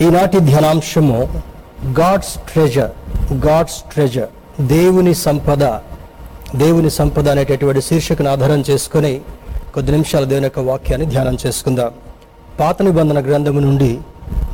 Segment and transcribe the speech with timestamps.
[0.00, 1.28] ఈనాటి ధ్యానాంశము
[2.00, 2.90] God's treasure
[3.46, 4.28] God's treasure
[4.66, 5.64] దేవుని సంపద
[6.54, 9.20] దేవుని సంపద అనేటటువంటి శీర్షికను ఆధారం చేసుకొని
[9.74, 11.90] కొద్ది నిమిషాలు దేవుని యొక్క వాక్యాన్ని ధ్యానం చేసుకుందాం.
[12.60, 13.98] పాత నిబంధన గ్రంథము నుండి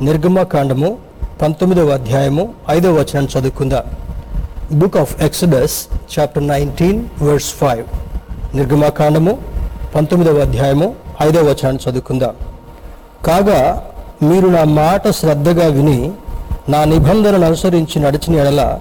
[0.01, 0.97] నిర్గమకాండము
[1.41, 3.83] పంతొమ్మిదవ అధ్యాయము ఐదవ వచనాన్ని చదువుకుందాం.
[4.79, 5.87] Book of Exodus
[6.19, 7.85] chapter nineteen verse five.
[8.55, 9.37] నిర్గమకాండము
[9.95, 12.33] పంతొమ్మిదవ అధ్యాయము ఐదవ వచనాన్ని చదువుకుందాం.
[13.25, 13.85] కాగా
[14.23, 16.11] మీరు నా మాట శ్రద్ధగా విని
[16.69, 18.79] నా నిబంధనను అనుసరించి నడిచిన ఎడల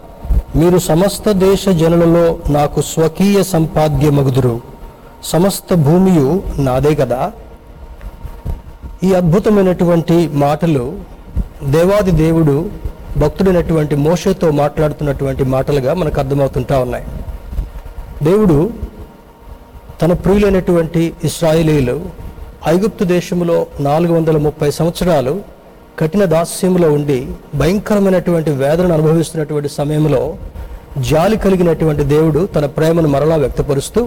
[0.57, 4.61] మీరు సమస్త దేశ జనులలో నాకు స్వకీయ సంపాద్యమగుదురు.
[5.25, 7.33] సమస్త భూమియు నాదే కదా?
[9.05, 10.99] ఈ అద్భుతమైనటువంటి మాటలు
[11.63, 12.71] దేవాది దేవుడు
[13.19, 17.05] భక్తుడైనటువంటి మోషతో మాట్లాడుతున్నటువంటి మాటలుగా మనకు అర్థమవుతుంటా ఉన్నాయి.
[18.23, 18.71] దేవుడు
[20.03, 22.24] తన ప్రియులైనటువంటి ఇస్రాయిలీలు
[22.67, 25.33] ఐగుప్తు దేశంలో నాలుగు వందల ముప్పై సంవత్సరాలు
[25.99, 27.19] కఠిన దాస్యంలో ఉండి
[27.55, 30.23] భయంకరమైనటువంటి వేదనను అనుభవిస్తున్నటువంటి సమయంలో
[31.01, 34.01] జాలి కలిగినటువంటి దేవుడు తన ప్రేమను మరలా వ్యక్తపరుస్తూ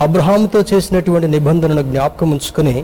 [0.00, 2.76] అబ్రహాంతో చేసినటువంటి నిబంధనను జ్ఞాపకం ఉంచుకొని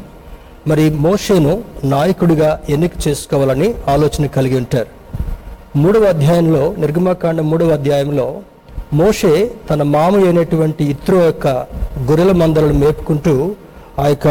[0.67, 1.53] మరి మోషేను
[1.85, 4.91] నాయకుడిగా ఎన్నిక చేసుకోవాలని ఆలోచన కలిగి ఉంటారు.
[5.77, 8.27] మూడవ అధ్యాయంలో నిర్గమకాండ మూడవ అధ్యాయంలో
[8.93, 9.33] మోషే
[9.71, 11.47] తన మామ అయినటువంటి ఇత్రో యొక్క
[12.09, 13.35] గొర్రెల మందలను మేపుకుంటూ
[13.99, 14.29] ఆ యొక్క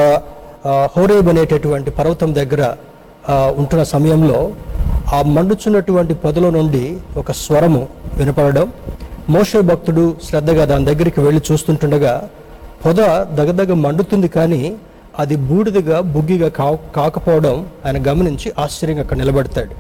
[0.66, 2.64] హోరేబ్ అనేటటువంటి పర్వతం దగ్గర
[3.32, 4.52] ఉంటున్న సమయంలో
[5.14, 8.74] ఆ మండుచున్నటువంటి పొదలో నుండి ఒక స్వరము వినపడడం
[9.30, 12.30] మోషే భక్తుడు శ్రద్ధగా దాని దగ్గరికి వెళ్ళి చూస్తుంటుండగా
[12.86, 13.00] పొద
[13.38, 14.76] దగదగ మండుతుంది కానీ
[15.20, 19.74] అది బూడిదగా బుగ్గిగా కా కాకపోవడం ఆయన గమనించి ఆశ్చర్యంగా అక్కడ నిలబడతాడు.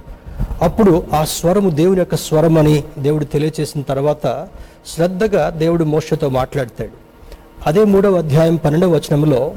[0.61, 4.47] అప్పుడు ఆ స్వరము దేవుని యొక్క స్వరం అని దేవుడు తెలియచేసిన తర్వాత
[4.95, 6.95] శ్రద్ధగా దేవుడు మోషతో మాట్లాడతాడు.
[7.67, 9.53] అదే మూడవ అధ్యాయం పన్నెండవ వచనంలో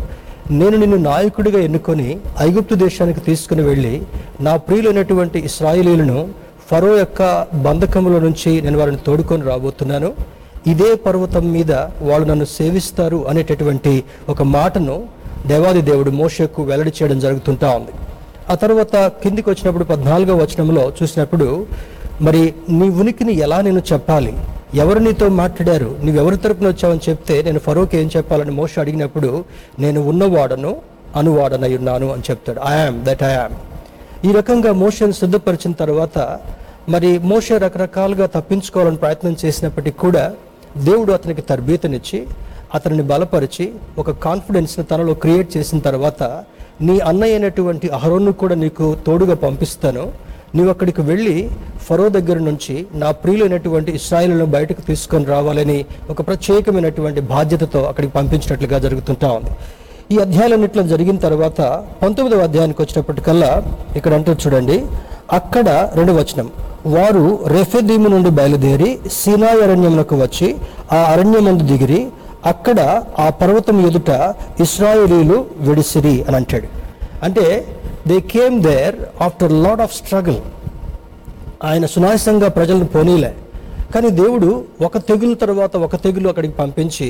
[0.50, 4.02] నేను నిన్ను నాయకుడిగా ఎన్నుకొని ఐగుప్తు దేశానికి తీసుకుని వెళ్ళి
[4.40, 6.28] నా ప్రియులైనటువంటి ఇస్రాయిలీలను
[6.70, 10.14] ఫరో యొక్క బంధకముల నుంచి నేను వారిని తోడుకొని రాబోతున్నాను.
[10.66, 14.96] ఇదే పర్వతం మీద వాళ్ళు నన్ను సేవిస్తారు అనేటటువంటి ఒక మాటను
[15.46, 17.92] దేవాది దేవుడు మోషకు వెల్లడి చేయడం జరుగుతుంటా ఉంది.
[18.50, 21.66] ఆ తర్వాత కిందికి వచ్చినప్పుడు పద్నాలుగో వచనంలో చూసినప్పుడు
[22.20, 24.32] మరి నీ ఉనికిని ఎలా నేను చెప్పాలి?
[24.82, 25.90] ఎవరు నీతో మాట్లాడారు?
[26.04, 29.30] నువ్వెవరి తరపున వచ్చావని చెప్తే నేను ఫరోకి ఏం చెప్పాలని మోష అడిగినప్పుడు
[29.78, 30.72] నేను ఉన్నవాడను
[31.16, 32.60] అనువాడనై ఉన్నాను అని చెప్తాడు.
[32.66, 33.54] ఐఆమ్ దట్ ఐఆమ్
[34.26, 36.18] ఈ రకంగా మోషను సిద్ధపరిచిన తర్వాత
[36.88, 40.24] మరి మోష రకరకాలుగా తప్పించుకోవాలని ప్రయత్నం చేసినప్పటికీ కూడా
[40.84, 42.20] దేవుడు అతనికి తరబీతనిచ్చి
[42.74, 43.66] అతనిని బలపరిచి
[43.98, 46.22] ఒక కాన్ఫిడెన్స్ని తనలో క్రియేట్ చేసిన తర్వాత
[46.86, 50.04] నీ అన్నయ్య అయినటువంటి అహరోన్ను కూడా నీకు తోడుగా పంపిస్తాను.
[50.54, 51.36] నీవు అక్కడికి వెళ్ళి
[51.86, 55.78] ఫరో దగ్గర నుంచి నా ప్రియులైనటువంటి ఇస్రాయిలను బయటకు తీసుకొని రావాలని
[56.10, 59.52] ఒక ప్రత్యేకమైనటువంటి బాధ్యతతో అక్కడికి పంపించినట్లుగా జరుగుతుంటా ఉంది.
[60.12, 61.60] ఈ అధ్యాయాలన్నింటిలో జరిగిన తర్వాత
[62.02, 63.52] పంతొమ్మిదవ అధ్యాయానికి వచ్చినప్పటికల్లా
[63.98, 64.76] ఇక్కడ అంటూ చూడండి
[65.38, 65.68] అక్కడ
[65.98, 66.48] రెండు వచనం
[66.96, 67.24] వారు
[67.56, 70.48] రెఫెదీము నుండి బయలుదేరి సీనాయి అరణ్యమునకు వచ్చి
[70.92, 72.00] ఆ అరణ్యమందు దిగిరి
[72.52, 72.80] అక్కడ
[73.18, 74.10] ఆ పర్వతం ఎదుట
[74.64, 76.68] ఇస్రాయేలీలు విడిసిరి అని అంటాడు.
[77.22, 77.44] అంటే
[78.08, 80.38] they came there after lot of struggle
[81.64, 83.30] ఆయన సునాయాసంగా ప్రజలను పోనీలే.
[83.94, 87.08] కానీ దేవుడు ఒక తెగులు తర్వాత ఒక తెగులు అక్కడికి పంపించి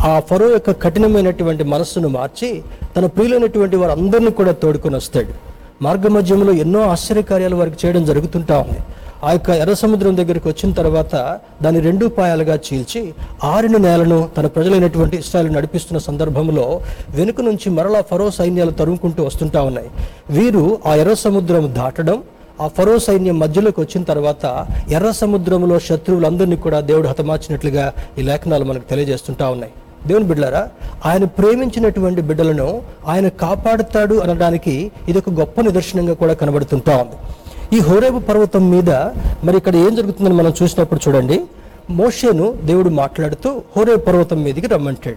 [0.00, 2.62] ఆ ఫరో యొక్క కఠినమైనటువంటి మనస్సును మార్చి
[2.96, 5.32] తన ప్రియులైనటువంటి వారందరినీ కూడా తోడుకొని వస్తాడు.
[5.82, 8.80] మార్గ మధ్యంలో ఎన్నో ఆశ్చర్యకార్యాలు వారికి చేయడం జరుగుతుంటా ఉంది.
[9.24, 11.14] ఆ యొక్క ఎర్ర సముద్రం దగ్గరికి వచ్చిన తర్వాత
[11.62, 18.30] దాన్ని రెండు పాయాలుగా చీల్చి ఆరిన నేలను తన ప్రజలైనటువంటి ఇస్రాయల్ నడిపిస్తున్న సందర్భంలో వెనుక నుంచి మరలా ఫరో
[18.30, 19.90] సైన్యాలు తరుముకుంటూ వస్తుంటా ఉన్నాయి.
[20.30, 22.22] వీరు ఆ ఎర్ర సముద్రం దాటడం
[22.60, 28.90] ఆ ఫరో సైన్యం మధ్యలోకి వచ్చిన తర్వాత ఎర్ర సముద్రంలో శత్రువులందరినీ కూడా దేవుడు హతమార్చినట్లుగా ఈ లేఖనాలు మనకు
[28.90, 29.72] తెలియజేస్తుంటా ఉన్నాయి.
[30.06, 30.68] దేవుని బిడ్డలారా
[31.06, 37.16] ఆయన ప్రేమించినటువంటి బిడ్డలను ఆయన కాపాడుతాడు అనడానికి ఇది ఒక గొప్ప నిదర్శనంగా కూడా కనబడుతుంటా ఉంది.
[37.72, 38.90] ఈ హోరేబు పర్వతం మీద
[39.44, 41.40] మరి ఇక్కడ ఏం జరుగుతుందని మనం చూసినప్పుడు చూడండి.
[41.90, 45.16] మోషేను దేవుడు మాట్లాడుతూ హోరేబు పర్వతం మీదకి రమ్మంటాడు.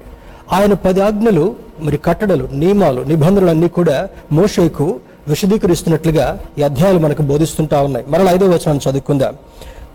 [0.55, 7.81] ఆయన పది ఆజ్ఞలు మరి కట్టడలు నియమాలు నిబంధనలు అన్నీ కూడా మోషేకు విశదీకరిస్తున్నట్లుగా ఈ అధ్యాయాలు మనకు బోధిస్తుంటా
[7.81, 8.05] ఉన్నాయి.
[8.09, 9.34] మరలా ఐదో వచనాన్ని చదువుకుందాం.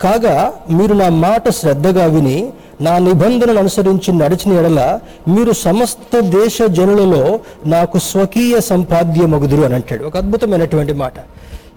[0.03, 4.99] కాగా మీరు నా మాట శ్రద్ధగా విని నా నిబంధనలు అనుసరించి నడిచిన ఎడల
[5.29, 10.05] మీరు సమస్త దేశ జనులలో నాకు స్వకీయ సంపాద్యమగుదురు అని అంటాడు.
[10.05, 11.15] ఒక అద్భుతమైనటువంటి మాట.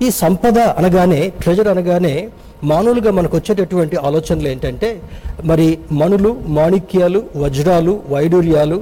[0.05, 2.15] ఈ సంపద అనగానే ట్రెజర్ అనగానే
[2.63, 4.89] మామూలుగా మనకు వచ్చేటటువంటి ఆలోచనలు ఏంటంటే
[5.45, 8.77] మరి మణులు మాణిక్యాలు వజ్రాలు వైడూర్యాలు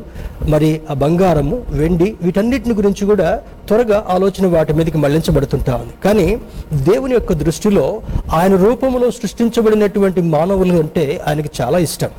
[0.49, 3.29] మరి ఆ బంగారము వెండి వీటన్నిటిని గురించి కూడా
[3.67, 5.95] త్వరగా ఆలోచన వాటి మీదకి మళ్ళించబడుతుంటా ఉంది.
[6.05, 6.27] కానీ
[6.89, 7.85] దేవుని యొక్క దృష్టిలో
[8.33, 12.13] ఆయన రూపంలో సృష్టించబడినటువంటి మానవులు అంటే ఆయనకి చాలా ఇష్టం.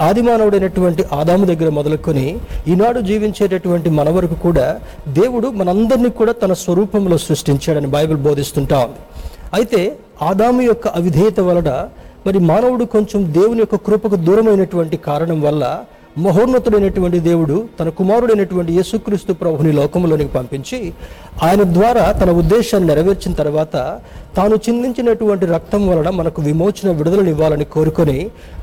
[0.00, 7.86] ఆదిమానవుడైనటువంటి ఆదాము దగ్గర మొదలుకొని ఈనాడు జీవించేటటువంటి మన వరకు కూడా దేవుడు మనందరినీ కూడా తన స్వరూపంలో సృష్టించాడని
[7.86, 8.98] బైబిల్ బోధిస్తుంటా ఉంది.
[9.54, 11.88] అయితే ఆదాము యొక్క అవిధేయత వలన
[12.26, 15.84] మరి మానవుడు కొంచెం దేవుని యొక్క కృపకు దూరమైనటువంటి కారణం వల్ల
[16.24, 20.78] మహోన్నతుడైనటువంటి దేవుడు తన కుమారుడైనటువంటి యేసుక్రీస్తు ప్రభుని లోకంలోనికి పంపించి
[21.46, 23.74] ఆయన ద్వారా తన ఉద్దేశాన్ని నెరవేర్చిన తర్వాత
[24.36, 28.16] తాను చిందించినటువంటి రక్తం వలన మనకు విమోచన విడుదలనివ్వాలని కోరుకొని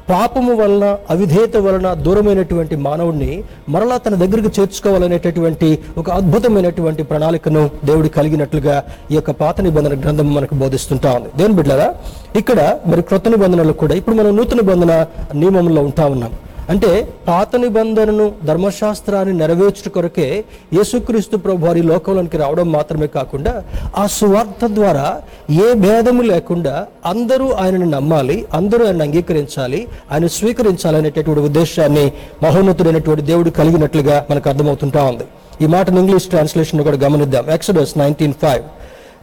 [0.10, 3.32] పాపము వలన అవిధేయత వలన దూరమైనటువంటి మానవుడిని
[3.74, 5.70] మరలా తన దగ్గరికి చేర్చుకోవాలనేటటువంటి
[6.02, 8.78] ఒక అద్భుతమైనటువంటి ప్రణాళికను దేవుడు కలిగినట్లుగా
[9.12, 11.30] ఈ యొక్క పాత నిబంధన గ్రంథం మనకు బోధిస్తుంటా ఉంది.
[11.42, 11.88] దేని బిడ్డరా
[12.42, 12.60] ఇక్కడ
[12.94, 14.92] మరి క్రొత్త నిబంధనలు కూడా ఇప్పుడు మనం నూతన నిబంధన
[15.42, 16.34] నియమంలో ఉంటా ఉన్నాం.
[16.70, 16.90] అంటే
[17.28, 20.44] పాత నిబంధనను ధర్మశాస్త్రాన్ని నెరవేర్చుట కొరకే
[20.74, 23.64] యేసుక్రీస్తు ప్రభు వారి లోకంలోనికి రావడం మాత్రమే కాకుండా
[23.98, 25.22] ఆ సువార్త ద్వారా
[25.66, 32.12] ఏ భేదము లేకుండా అందరూ ఆయనను నమ్మాలి అందరూ ఆయన అంగీకరించాలి ఆయన స్వీకరించాలి అనేటటువంటి ఉద్దేశాన్ని
[32.44, 35.26] మహోన్నతుడైనటువంటి దేవుడు కలిగినట్లుగా మనకు అర్థమవుతుంటా ఉంది.
[35.62, 37.46] ఈ మాటను ఇంగ్లీష్ ట్రాన్స్లేషన్ కూడా గమనిద్దాం.
[37.50, 38.64] Exodus nineteen five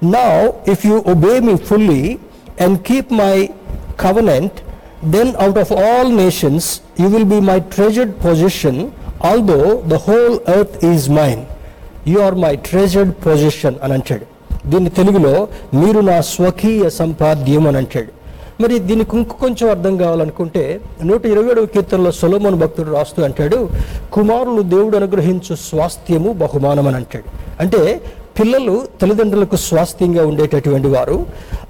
[0.04, 0.32] now
[0.72, 2.18] if you obey me fully
[2.60, 3.48] and keep my
[4.00, 4.58] covenant
[5.02, 8.92] then out of all nations you will be my treasured possession,
[9.30, 11.42] although the whole earth is mine.
[12.08, 14.26] You are my treasured possession అని అంటాడు.
[14.70, 15.34] దీన్ని తెలుగులో
[15.80, 18.10] మీరు నా స్వకీయ సంపాద్యం అని అంటాడు.
[18.62, 23.68] మరి దీనికి ఇంక కొంచెం అర్థం కావాలనుకుంటే నూట ఇరవై ఏడవ కీర్తనలో సొలోమన్ భక్తుడు రాస్తూ అంటాడు
[24.12, 27.28] కుమారులు దేవుడు అనుగ్రహించు స్వాస్థ్యము బహుమానం అని అంటాడు.
[27.62, 28.00] అంటే
[28.40, 31.26] పిల్లలు తల్లిదండ్రులకు స్వాస్థ్యంగా ఉండేటటువంటి వారు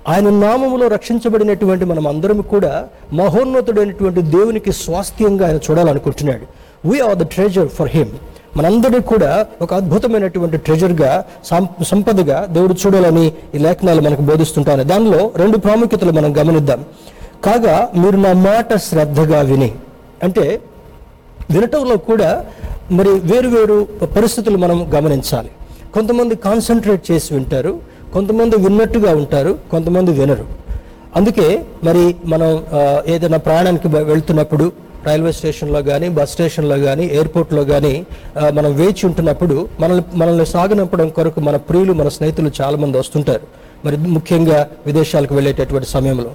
[0.08, 6.44] ఆయన నామములో రక్షించబడినటువంటి మనం అందరం కూడా మహోన్నతుడైనటువంటి దేవునికి స్వాస్థ్యంగా ఆయన చూడాలనుకుంటున్నాడు.
[6.88, 8.12] We are the treasure for him
[8.56, 11.24] మనందరికీ కూడా ఒక అద్భుతమైనటువంటి ట్రెజర్గా
[11.82, 14.82] సంపదగా దేవుడు చూడాలని ఈ లేఖనాలు మనకు బోధిస్తుంటాను.
[14.82, 16.84] దానిలో రెండు ప్రాముఖ్యతలు మనం గమనిద్దాం.
[17.44, 19.74] కాగా మీరు నా మాట శ్రద్ధగా విని.
[20.22, 20.60] అంటే
[21.50, 22.46] వినటంలో కూడా
[22.90, 25.50] మరి వేరు వేరు పరిస్థితులు మనం గమనించాలి.
[25.94, 27.72] కొంతమంది కాన్సన్ట్రేట్ చేసి వింటారు
[28.14, 30.44] కొంతమంది విన్నట్టుగా ఉంటారు కొంతమంది వినరు.
[31.18, 31.46] అందుకే
[31.86, 32.02] మరి
[32.32, 32.50] మనం
[33.14, 34.66] ఏదైనా ప్రయాణానికి వెళ్తున్నప్పుడు
[35.06, 37.92] రైల్వే స్టేషన్లో కానీ బస్ స్టేషన్లో కానీ ఎయిర్పోర్ట్లో కానీ
[38.58, 43.46] మనం వేచి ఉంటున్నప్పుడు మనల్ని మనల్ని సాగనంపడం కొరకు మన ప్రియులు మన స్నేహితులు చాలామంది వస్తుంటారు.
[43.84, 44.58] మరి ముఖ్యంగా
[44.88, 46.32] విదేశాలకు వెళ్ళేటటువంటి సమయంలో.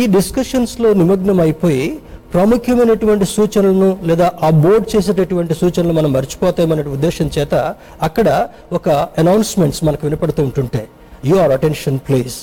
[0.00, 1.84] ఈ డిస్కషన్స్లో నిమగ్నం అయిపోయి
[2.28, 7.54] ప్రాముఖ్యమైనటువంటి సూచనలను లేదా ఆ బోర్డ్ చేసేటటువంటి సూచనలు మనం మర్చిపోతామనే ఉద్దేశం చేత
[8.02, 8.28] అక్కడ
[8.72, 8.88] ఒక
[9.18, 10.88] అనౌన్స్మెంట్స్ మనకు వినపడుతూ ఉంటుంటాయి
[11.24, 12.36] యు ఆర్ అటెన్షన్ ప్లీజ్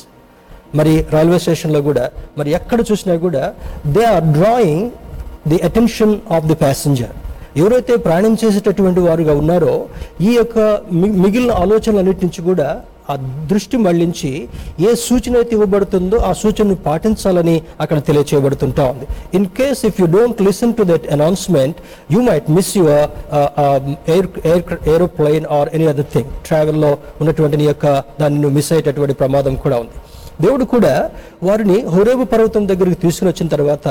[0.75, 2.05] మరి రైల్వే స్టేషన్లో కూడా
[2.37, 3.43] మరి ఎక్కడ చూసినా కూడా
[3.89, 4.87] they are drawing
[5.47, 7.13] the attention of the passenger
[7.57, 9.75] ఎవరైతే ప్రయాణం చేసేటటువంటి వారుగా ఉన్నారో
[10.21, 10.57] ఈ యొక్క
[10.95, 12.67] మి- మిగిలిన ఆలోచనలన్నిటి నుంచి కూడా
[13.11, 13.15] ఆ
[13.51, 14.31] దృష్టి మళ్ళించి
[14.87, 19.05] ఏ సూచన అయితే ఇవ్వబడుతుందో ఆ సూచనను పాటించాలని అక్కడ తెలియచేయబడుతుంటా ఉంది.
[19.37, 21.77] In case if you don't listen to that announcement
[22.15, 23.09] you might miss your
[24.15, 24.65] air air
[24.95, 26.91] aeroplane or any other thing ట్రావెల్లో
[27.21, 27.87] ఉన్నటువంటి నీ యొక్క
[28.21, 29.97] దాన్ని నువ్వు మిస్ అయ్యేటటువంటి ప్రమాదం కూడా ఉంది.
[30.43, 30.93] దేవుడు కూడా
[31.47, 33.87] వారిని హోరేబు పర్వతం దగ్గరికి తీసుకుని వచ్చిన తర్వాత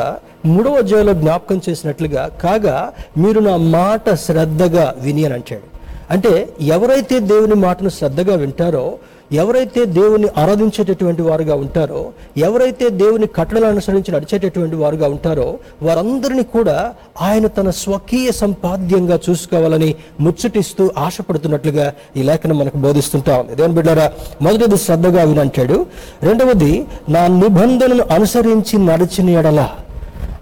[0.55, 2.75] మూడవ అధ్యాయంలో జ్ఞాపకం చేసినట్లుగా కాగా
[3.23, 5.67] మీరు నా మాట శ్రద్ధగా విని అని అంటాడు.
[6.11, 8.93] అంటే ఎవరైతే దేవుని మాటను శ్రద్ధగా వింటారో
[9.33, 17.47] ఎవరైతే దేవుని ఆరాధించేటటువంటి వారుగా ఉంటారో ఎవరైతే దేవుని కట్టడలను అనుసరించి నడిచేటటువంటి వారుగా ఉంటారో వారందరినీ కూడా ఆయన
[17.47, 23.55] తన స్వకీయ సంపాద్యంగా చూసుకోవాలని ముచ్చటిస్తూ ఆశపడుతున్నట్లుగా ఈ లేఖనం మనకు బోధిస్తుంటా ఉంది.
[23.55, 24.13] దేవుని బిడ్డారా
[24.43, 25.87] మొదటిది శ్రద్ధగా వినంటాడు.
[26.23, 29.69] రెండవది నా నిబంధనను అనుసరించి నడిచిన ఎడల.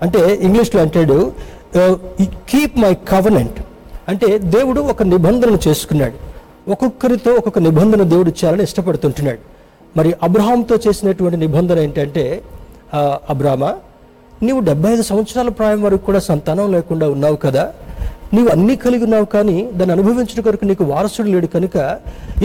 [0.02, 1.32] అంటే ఇంగ్లీష్లో అంటాడు
[2.22, 3.60] కీప్ మై కవనెంట్
[4.10, 6.16] అంటే దేవుడు ఒక నిబంధనను చేసుకున్నాడు.
[6.72, 9.40] ఒక్కొక్కరితో ఒక్కొక్క నిబంధన దేవుడు ఇచ్చారని ఇష్టపడుతుంటున్నాడు.
[9.96, 12.24] మరి అబ్రహాంతో చేసినటువంటి నిబంధన ఏంటంటే
[13.32, 13.70] అబ్రామా
[14.46, 17.64] నీవు డెబ్బై ఐదు సంవత్సరాల ప్రాయం వరకు కూడా సంతానం లేకుండా ఉన్నావు కదా.
[18.34, 21.76] నీవు అన్నీ కలిగి ఉన్నావు కానీ దాన్ని అనుభవించడం కొరకు నీకు వారసుడు లేడు కనుక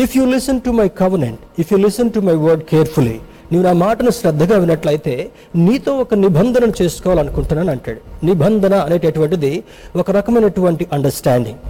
[0.03, 3.17] if you listen to my covenant if you listen to my word carefully
[3.51, 5.15] నీవు నా మాటను శ్రద్ధగా వినట్లయితే
[5.55, 8.25] నీతో ఒక నిబంధనను చేసుకోవాలనుకుంటున్నాను అంటాడు.
[8.25, 9.63] నిబంధన అనేటటువంటిది
[9.95, 11.61] ఒక రకమైనటువంటి అండర్స్టాండింగ్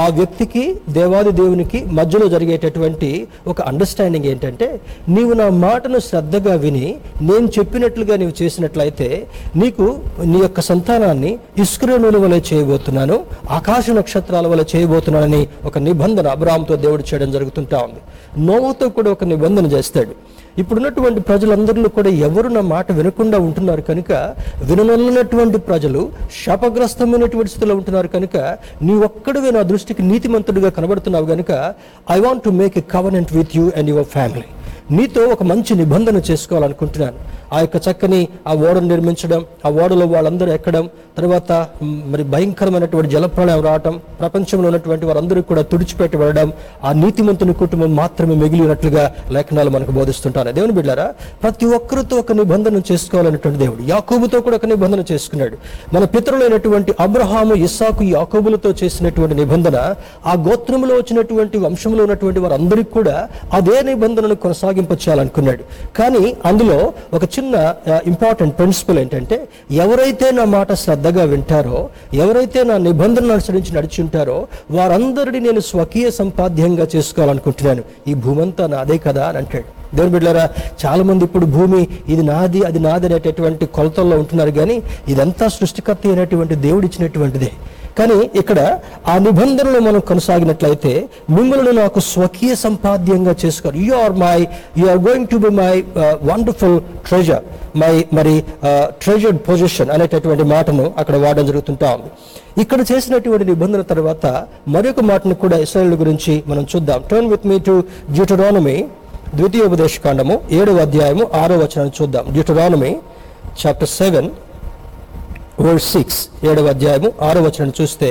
[0.00, 3.08] ఆ వ్యక్తికి దేవాది దేవునికి మధ్యలో జరిగేటటువంటి
[3.46, 6.84] ఒక అండర్స్టాండింగ్ ఏంటంటే నీవు నా మాటను శ్రద్ధగా విని
[7.22, 9.86] నేను చెప్పినట్లుగా నీవు చేసినట్లయితే నీకు
[10.24, 13.16] నీ యొక్క సంతానాన్ని ఇస్క్రేణుల వలె చేయబోతున్నాను
[13.50, 18.00] ఆకాశ నక్షత్రాల వలె చేయబోతున్నానని ఒక నిబంధన అబ్రామ్తో దేవుడు చేయడం జరుగుతుంటా ఉంది.
[18.40, 20.29] నోవుతో కూడా ఒక నిబంధన చేస్తాడు.
[20.58, 24.12] ఇప్పుడున్నటువంటి ప్రజలందరిలో కూడా ఎవరు నా మాట వినకుండా ఉంటున్నారు కనుక
[24.68, 26.02] విననొల్లనటువంటి ప్రజలు
[26.44, 28.36] శాపగ్రస్తమైనటువంటి స్థితిలో ఉంటున్నారు కనుక
[28.82, 31.52] నీ ఒక్కడివే నా దృష్టికి నీతిమంతుడిగా కనబడుతున్నావు కనుక
[32.16, 34.48] I want to make a covenant with you and your family
[34.98, 37.18] నీతో ఒక మంచి నిబంధన చేసుకోవాలనుకుంటున్నాను.
[37.52, 40.84] ఆ యొక్క చక్కని ఆ ఓడను నిర్మించడం ఆ ఓడలో వాళ్ళందరూ ఎక్కడం
[41.16, 41.52] తర్వాత
[42.12, 46.48] మరి భయంకరమైనటువంటి జలప్రళయం రావటం ప్రపంచంలో ఉన్నటువంటి వారందరూ కూడా తుడిచిపెట్టి వెళ్ళడం
[46.84, 50.52] ఆ నీతిమంతుని కుటుంబం మాత్రమే మిగిలినట్లుగా లేఖనాలు మనకు బోధిస్తుంటారు.
[50.52, 51.06] దేవుని బిడ్డారా
[51.42, 55.56] ప్రతి ఒక్కరితో ఒక నిబంధన చేసుకోవాలన్నటువంటి దేవుడు యాకోబుతో కూడా ఒక నిబంధన చేసుకున్నాడు.
[55.94, 59.76] మన పితరులైనటువంటి అబ్రహాము ఇస్సాకు యాకోబులతో చేసినటువంటి నిబంధన
[60.26, 63.16] ఆ గోత్రంలో వచ్చినటువంటి వంశంలో ఉన్నటువంటి వారందరికీ కూడా
[63.52, 65.62] అదే నిబంధనను కొనసాగింప చేయాలనుకున్నాడు
[66.00, 66.78] కానీ అందులో
[67.14, 67.56] ఒక చిన్న
[68.10, 69.36] ఇంపార్టెంట్ ప్రిన్సిపల్ ఏంటంటే
[69.82, 71.78] ఎవరైతే నా మాట శ్రద్ధగా వింటారో
[72.22, 74.36] ఎవరైతే నా నిబంధనలు అనుసరించి నడిచి ఉంటారో
[74.76, 77.82] వారందరినీ నేను స్వకీయ సంపాద్యంగా చేసుకోవాలనుకుంటున్నాను.
[78.10, 79.68] ఈ భూమంతా నాదే కదా అని అంటాడు.
[79.96, 80.44] దేవుని బిడ్డారా
[80.82, 81.80] చాలా మంది ఇప్పుడు భూమి
[82.12, 84.76] ఇది నాది అది నాది అనేటటువంటి కొలతల్లో ఉంటున్నారు కానీ
[85.12, 87.50] ఇదంతా సృష్టికర్త అయినటువంటి దేవుడు ఇచ్చినటువంటిదే.
[87.98, 88.60] కానీ ఇక్కడ
[89.12, 90.92] ఆ నిబంధనలు మనం కొనసాగినట్లయితే
[91.36, 94.36] మిమ్మల్ని నాకు స్వకీయ సంపాద్యంగా చేసుకోరు you are my
[94.80, 95.72] you are going to be my
[96.30, 96.78] wonderful
[97.08, 97.44] treasure
[97.80, 98.34] my మరి
[98.68, 102.10] uh, ట్రెజర్డ్ పొజిషన్ అనేటటువంటి మాటను అక్కడ వాడడం జరుగుతుంటా ఉంది.
[102.62, 104.26] ఇక్కడ చేసినటువంటి నిబంధన తర్వాత
[104.74, 107.00] మరొక మాటను కూడా ఇస్రాయల్ గురించి మనం చూద్దాం.
[107.10, 107.74] Turn with me to
[108.16, 108.76] Deuteronomy
[109.38, 112.24] ద్వితీయోపదేశ కాండము ఏడవ అధ్యాయము ఆరో వచనాన్ని చూద్దాం.
[112.36, 112.92] Deuteronomy
[113.62, 114.30] chapter seven
[115.64, 116.18] verse six
[116.50, 118.08] ఏడవ అధ్యాయము ఆరో వచనం చూస్తే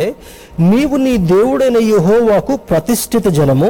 [0.71, 3.69] నీవు నీ దేవుడైన యుహోవాకు ప్రతిష్ఠిత జనము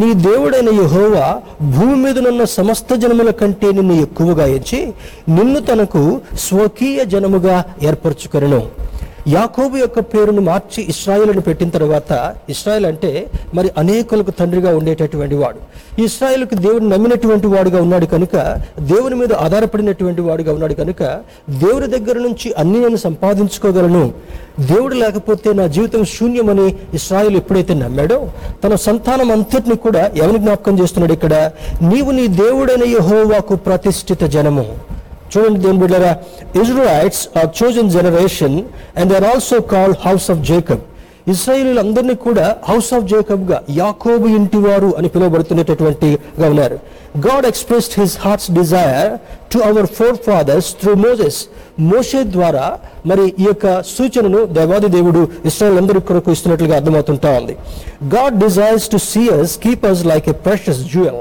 [0.00, 1.26] నీ దేవుడైన యుహోవా
[1.74, 4.80] భూమి మీదనున్న సమస్త జనముల కంటే నిన్ను ఎక్కువగా ఎంచి
[5.28, 6.02] నిన్ను తనకు
[6.46, 8.60] స్వకీయ జనముగా ఏర్పరచుకొనెను.
[9.28, 15.56] యాకోబు యొక్క పేరును మార్చి ఇస్రాయిల్ను పెట్టిన తర్వాత ఇస్రాయేల్ అంటే మరి అనేకులకు తండ్రిగా ఉండేటటువంటి వాడు.
[16.02, 18.36] ఇస్రాయిల్కి దేవుని నమ్మినటువంటి వాడుగా ఉన్నాడు కనుక
[18.80, 21.02] దేవుని మీద ఆధారపడినటువంటి వాడుగా ఉన్నాడు కనుక
[21.50, 24.12] దేవుని దగ్గర నుంచి అన్ని నేను సంపాదించుకోగలను.
[24.60, 28.30] దేవుడు లేకపోతే నా జీవితం శూన్యమని ఇస్రాయిల్ ఎప్పుడైతే నమ్మాడో
[28.64, 31.34] తన సంతానం అంతటిని కూడా ఎవరి జ్ఞాపకం చేస్తున్నాడు ఇక్కడ?
[31.82, 34.91] నీవు నీ దేవుడైన యహోవాకు ప్రతిష్ఠిత జనము.
[35.32, 36.12] చూడండి దేవుని బిడ్డరా
[36.62, 38.56] Israelites are chosen generation
[38.96, 40.82] and they are also called house of Jacob
[41.32, 46.76] ఇస్రాయేలీలందరినీ కూడా హౌస్ ఆఫ్ జేకబ్గా యాకోబు ఇంటివారు అని పిలువబడుతున్నటువంటిగా ఉన్నారు
[47.26, 49.12] God expressed his heart's desire
[49.52, 49.88] to our
[50.26, 51.38] forefathers through Moses
[51.86, 52.64] మోషే ద్వారా
[53.06, 57.54] మరి ఈ యొక్క సూచనను దేవాది దేవుడు ఇస్రాయల్ అందరి కొరకు ఇస్తున్నట్లుగా అర్థమవుతుంటా ఉంది.
[58.14, 61.20] God desires to see us keep us like a precious jewel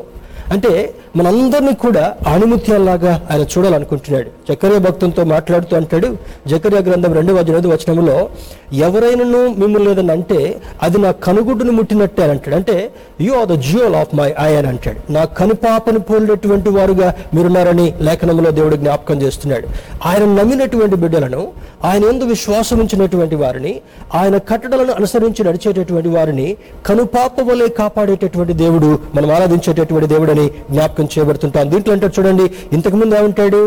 [0.52, 0.72] అంటే
[1.16, 4.30] మనందరినీ కూడా ఆణిముత్యాల్లాగా ఆయన చూడాలనుకుంటున్నాడు.
[4.50, 8.30] జకర్య భక్తులతో మాట్లాడుతూ అంటాడు జకర్య గ్రంథం రెండవ జనది వచనంలో
[8.74, 12.56] ఎవరైనాను మిమ్మల్ని ఏదన్నా అంటే అది నా కనుగుడ్డును ముట్టినట్టే అని అంటాడు.
[12.56, 12.92] అంటే
[13.22, 15.12] you are the jewel of my eye అని అంటాడు.
[15.12, 19.68] నా కనుపాపను పోలినటువంటి వారుగా మీరున్నారని లేఖనంలో దేవుడు జ్ఞాపకం చేస్తున్నాడు.
[20.06, 21.52] ఆయన నమ్మినటువంటి బిడ్డలను
[21.84, 23.82] ఆయన ఎందు విశ్వాసం ఉంచినటువంటి వారిని
[24.14, 31.70] ఆయన కట్టడలను అనుసరించి నడిచేటటువంటి వారిని కనుపాప వలె కాపాడేటటువంటి దేవుడు మనం ఆరాధించేటటువంటి దేవుడని జ్ఞాపకం చేయబడుతుంటాం.
[31.74, 32.46] దీంట్లో అంటే చూడండి
[32.78, 33.62] ఇంతకుముందు ఏమంటాడు?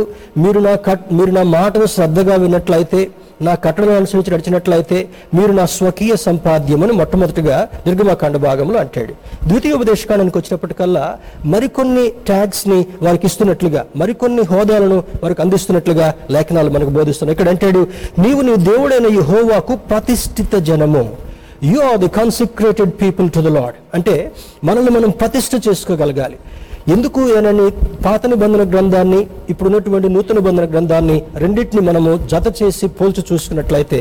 [0.45, 3.03] మీరు నా కట్ మీరు నా మాటను శ్రద్ధగా విన్నట్లయితే
[3.47, 4.99] నా కట్టడం అనుసరించి నడిచినట్లయితే
[5.37, 9.13] మీరు నా స్వకీయ సంపాద్యమని మొట్టమొదటిగా నిర్గమకాండ భాగంలో అంటాడు.
[9.49, 11.05] ద్వితీయ ఉపదేశకానికి వచ్చినప్పటికల్లా
[11.55, 17.35] మరికొన్ని ట్యాగ్స్ని వారికి ఇస్తున్నట్లుగా మరికొన్ని హోదాలను వారికి అందిస్తున్నట్లుగా లేఖనాలు మనకు బోధిస్తున్నాయి.
[17.37, 17.83] ఇక్కడ అంటాడు
[18.25, 21.05] నీవు నీ దేవుడైన ఈ హోవాకు ప్రతిష్ఠిత జనము.
[21.73, 24.15] You are the consecrated people to the Lord అంటే
[24.65, 26.39] మనల్ని మనం ప్రతిష్ఠ చేసుకోగలగాలి.
[26.87, 27.67] ఎందుకు ఏనని
[28.05, 34.01] పాత నిబంధన గ్రంథాన్ని ఇప్పుడున్నటువంటి నూతన నిబంధన గ్రంథాన్ని రెండింటిని మనము జత చేసి పోల్చి చూసుకున్నట్లయితే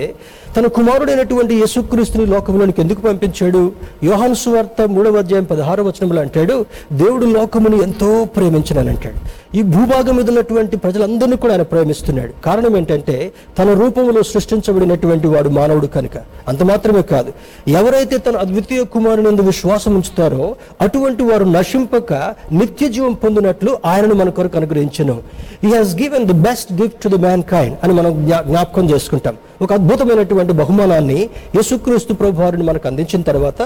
[0.58, 3.72] తన కుమారుడైనటువంటి యేసుక్రీస్తుని లోకంలోనికి ఎందుకు పంపించాడు?
[4.04, 9.20] యోహాను సువార్త మూడవ అధ్యాయం పదహార వచనంలో అంటాడు దేవుడు లోకముని ఎంతో ప్రేమించినని అంటాడు.
[9.58, 12.34] ఈ భూభాగం మీద ఉన్నటువంటి ప్రజలందరినీ కూడా ఆయన ప్రేమిస్తున్నాడు.
[12.46, 16.18] కారణం ఏంటంటే తన రూపంలో సృష్టించబడినటువంటి వాడు మానవుడు కనుక.
[16.48, 17.34] అంత మాత్రమే కాదు
[17.68, 22.14] ఎవరైతే తన అద్వితీయ కుమారుని యందు విశ్వాసం ఉంచుతారో అటువంటి వారు నశింపక
[22.52, 25.18] నిత్య జీవం పొందినట్లు ఆయనను మన కొరకు అనుగ్రహించను.
[25.64, 28.12] He has given the best gift to the mankind అని మనం
[28.50, 29.38] జ్ఞాపకం చేసుకుంటాం.
[29.64, 31.20] ఒక అద్భుతమైనటువంటి బహుమానాన్ని
[31.58, 33.60] యేసుక్రీస్తు ప్రభు వారిని మనకు అందించిన తర్వాత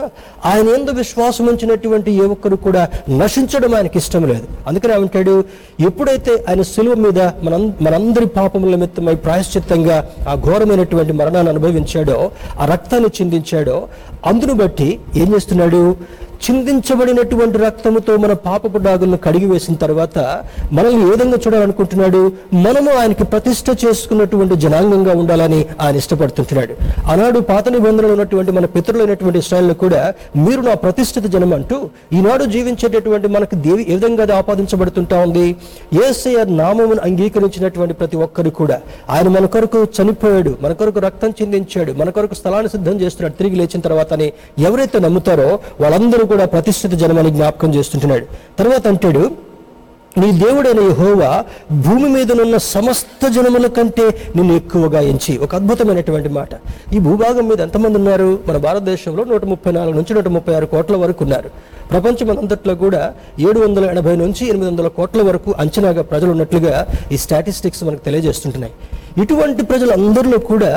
[0.49, 2.83] ఆయన ఎందు విశ్వాసం ఉంచినటువంటి ఏ ఒక్కరు కూడా
[3.21, 4.45] నశించడం ఆయనకి ఇష్టం లేదు.
[4.67, 5.35] అందుకని ఏమంటాడు
[5.89, 12.17] ఎప్పుడైతే ఆయన సులువ మీద మన మనందరి పాపముల నిమిత్తమై ప్రాయశ్చిత్తంగా ఆ ఘోరమైనటువంటి మరణాన్ని అనుభవించాడో
[12.59, 13.77] ఆ రక్తాన్ని చిందించాడో
[14.29, 14.89] అందును బట్టి
[15.21, 15.81] ఏం చేస్తున్నాడు?
[16.45, 20.17] చిందించబడినటువంటి రక్తముతో మన పాపపు డాగులను కడిగి వేసిన తర్వాత
[20.77, 22.21] మనల్ని ఏ విధంగా చూడాలనుకుంటున్నాడు?
[22.65, 26.73] మనము ఆయనకి ప్రతిష్ట చేసుకున్నటువంటి జనాంగంగా ఉండాలని ఆయన ఇష్టపడుతుంటున్నాడు.
[27.11, 30.01] ఆనాడు పాత నిబంధనలు ఉన్నటువంటి మన పితరులైనటువంటి ఇస్రాయల్ కూడా
[30.45, 31.77] మీరు నా ప్రతిష్ఠిత జనం అంటూ
[32.19, 35.47] ఈనాడు జీవించేటటువంటి మనకు దేవి ఏ విధంగా అది ఆపాదించబడుతుంటా ఉంది?
[36.05, 38.79] ఏసఐఆర్ నామమును అంగీకరించినటువంటి ప్రతి ఒక్కరు కూడా
[39.09, 43.81] ఆయన మన కొరకు చనిపోయాడు మన కొరకు రక్తం చిందించాడు మన కొరకు స్థలాన్ని సిద్ధం చేస్తున్నాడు తిరిగి లేచిన
[43.81, 44.27] తర్వాతని
[44.67, 45.49] ఎవరైతే నమ్ముతారో
[45.81, 48.25] వాళ్ళందరూ కూడా ప్రతిష్ఠిత జనమని జ్ఞాపకం చేస్తుంటున్నాడు.
[48.59, 49.23] తర్వాత అంటాడు
[50.21, 51.31] నీ దేవుడైన యహోవా
[51.85, 54.05] భూమి మీదనున్న సమస్త జనముల కంటే
[54.35, 55.33] నిన్ను ఎక్కువగా ఎంచి.
[55.37, 56.49] ఒక అద్భుతమైనటువంటి మాట.
[56.93, 58.29] ఈ భూభాగం మీద ఎంతమంది ఉన్నారు?
[58.47, 61.49] మన భారతదేశంలో నూట ముప్పై నాలుగు నుంచి నూట ముప్పై ఆరు కోట్ల వరకు ఉన్నారు.
[61.91, 63.01] ప్రపంచం అంతట్లో కూడా
[63.39, 68.73] ఏడు వందల ఎనభై నుంచి ఎనిమిది వందల కోట్ల వరకు అంచనాగా ప్రజలు ఉన్నట్లుగా ఈ స్టాటిస్టిక్స్ మనకు తెలియజేస్తుంటున్నాయి.
[69.21, 70.71] ఇటువంటి ప్రజలందరిలో కూడా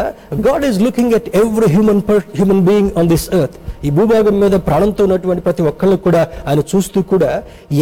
[0.47, 2.03] God is looking at every human
[2.37, 3.57] human being on this earth
[3.87, 7.31] ఈ భూభాగం మీద ప్రాణంతో ఉన్నటువంటి ప్రతి ఒక్కళ్ళు కూడా ఆయన చూస్తూ కూడా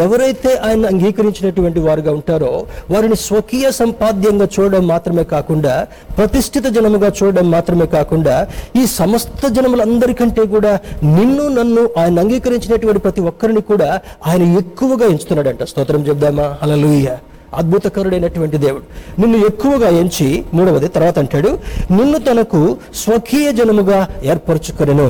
[0.04, 2.50] ఎవరైతే ఆయన అంగీకరించినటువంటి వారుగా ఉంటారో
[2.90, 5.74] వారిని స్వకీయ సంపాద్యంగా చూడడం మాత్రమే కాకుండా
[6.16, 8.36] ప్రతిష్ఠిత జనముగా చూడడం మాత్రమే కాకుండా
[8.76, 10.72] ఈ సమస్త జనములందరికంటే కూడా
[11.16, 13.90] నిన్ను నన్ను ఆయన అంగీకరించినటువంటి ప్రతి ఒక్కరిని కూడా
[14.26, 15.62] ఆయన ఎక్కువగా ఎంచుతున్నాడంట.
[15.62, 16.56] స్తోత్రం చెప్దామా?
[16.62, 17.16] హల్లెలూయా.
[17.54, 18.84] అద్భుతకరుడైనటువంటి దేవుడు.
[19.20, 21.58] నిన్ను ఎక్కువగా ఎంచి మూడవది తర్వాత అంటాడు
[21.90, 22.60] నిన్ను తనకు
[22.94, 25.08] స్వకీయ జనముగా ఏర్పరచుకొనెను.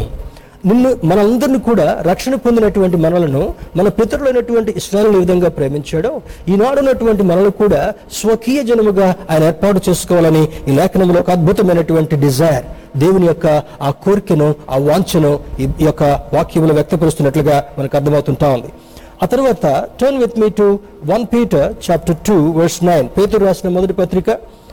[0.69, 3.43] నిన్ను మనందరిని కూడా రక్షణ పొందినటువంటి మనలను
[3.77, 6.11] మన పితరులైనటువంటి ఇష్టాలను ఏ విధంగా ప్రేమించాడో
[6.49, 12.67] ఈనాడు ఉన్నటువంటి మనలు కూడా స్వకీయ జనముగా ఆయన ఏర్పాటు చేసుకోవాలని ఈ లేఖనంలో ఒక అద్భుతమైనటువంటి డిజైర్
[12.97, 13.47] దేవుని యొక్క
[13.83, 16.05] ఆ కోరికను ఆ వాంఛను ఈ యొక్క
[16.35, 18.69] వాక్యములు వ్యక్తపరుస్తున్నట్లుగా మనకు అర్థమవుతుంటా ఉంది.
[19.23, 19.67] ఆ తర్వాత
[20.01, 20.67] turn with me to
[21.07, 24.31] one Peter chapter two verse nine పేతురు రాసిన మొదటి పత్రిక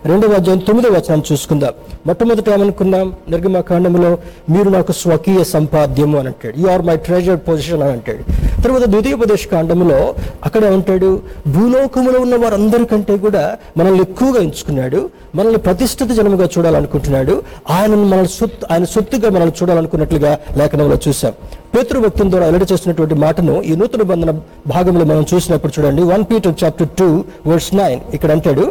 [0.10, 1.74] రెండవ అధ్యాయం తొమ్మిదవ వచనం చూసుకుందాం.
[2.06, 3.14] మొట్టమొదట ఏమనుకున్నాం?
[3.30, 4.18] నిర్గమకాండంలో
[4.50, 6.60] మీరు నాకు స్వకీయ సంపాద్యము అని అంటాడు.
[6.60, 8.24] You are my treasure possession అని అంటాడు.
[8.62, 11.10] తర్వాత ద్వితీయోపదేశ కాండంలో అక్కడ ఏమంటాడు?
[11.48, 15.10] భూలోకములో ఉన్న వారందరికంటే కూడా మనల్ని ఎక్కువగా ఎంచుకున్నాడు.
[15.36, 17.44] మనల్ని ప్రతిష్ఠిత జనముగా చూడాలనుకుంటున్నాడు.
[17.70, 21.34] ఆయనను మనల్ని సొత్తు ఆయన సొత్తుగా మనల్ని చూడాలనుకున్నట్లుగా లేఖనంలో చూసాం
[21.76, 24.32] పేతృ భక్తుల ద్వారా వెల్లడి చేసినటువంటి మాటను ఈ నూతన బంధన
[24.68, 26.04] భాగంలో మనం చూసినప్పుడు చూడండి.
[26.04, 28.00] One Peter chapter two verse nine.
[28.14, 28.66] ఇక్కడ అంటాడు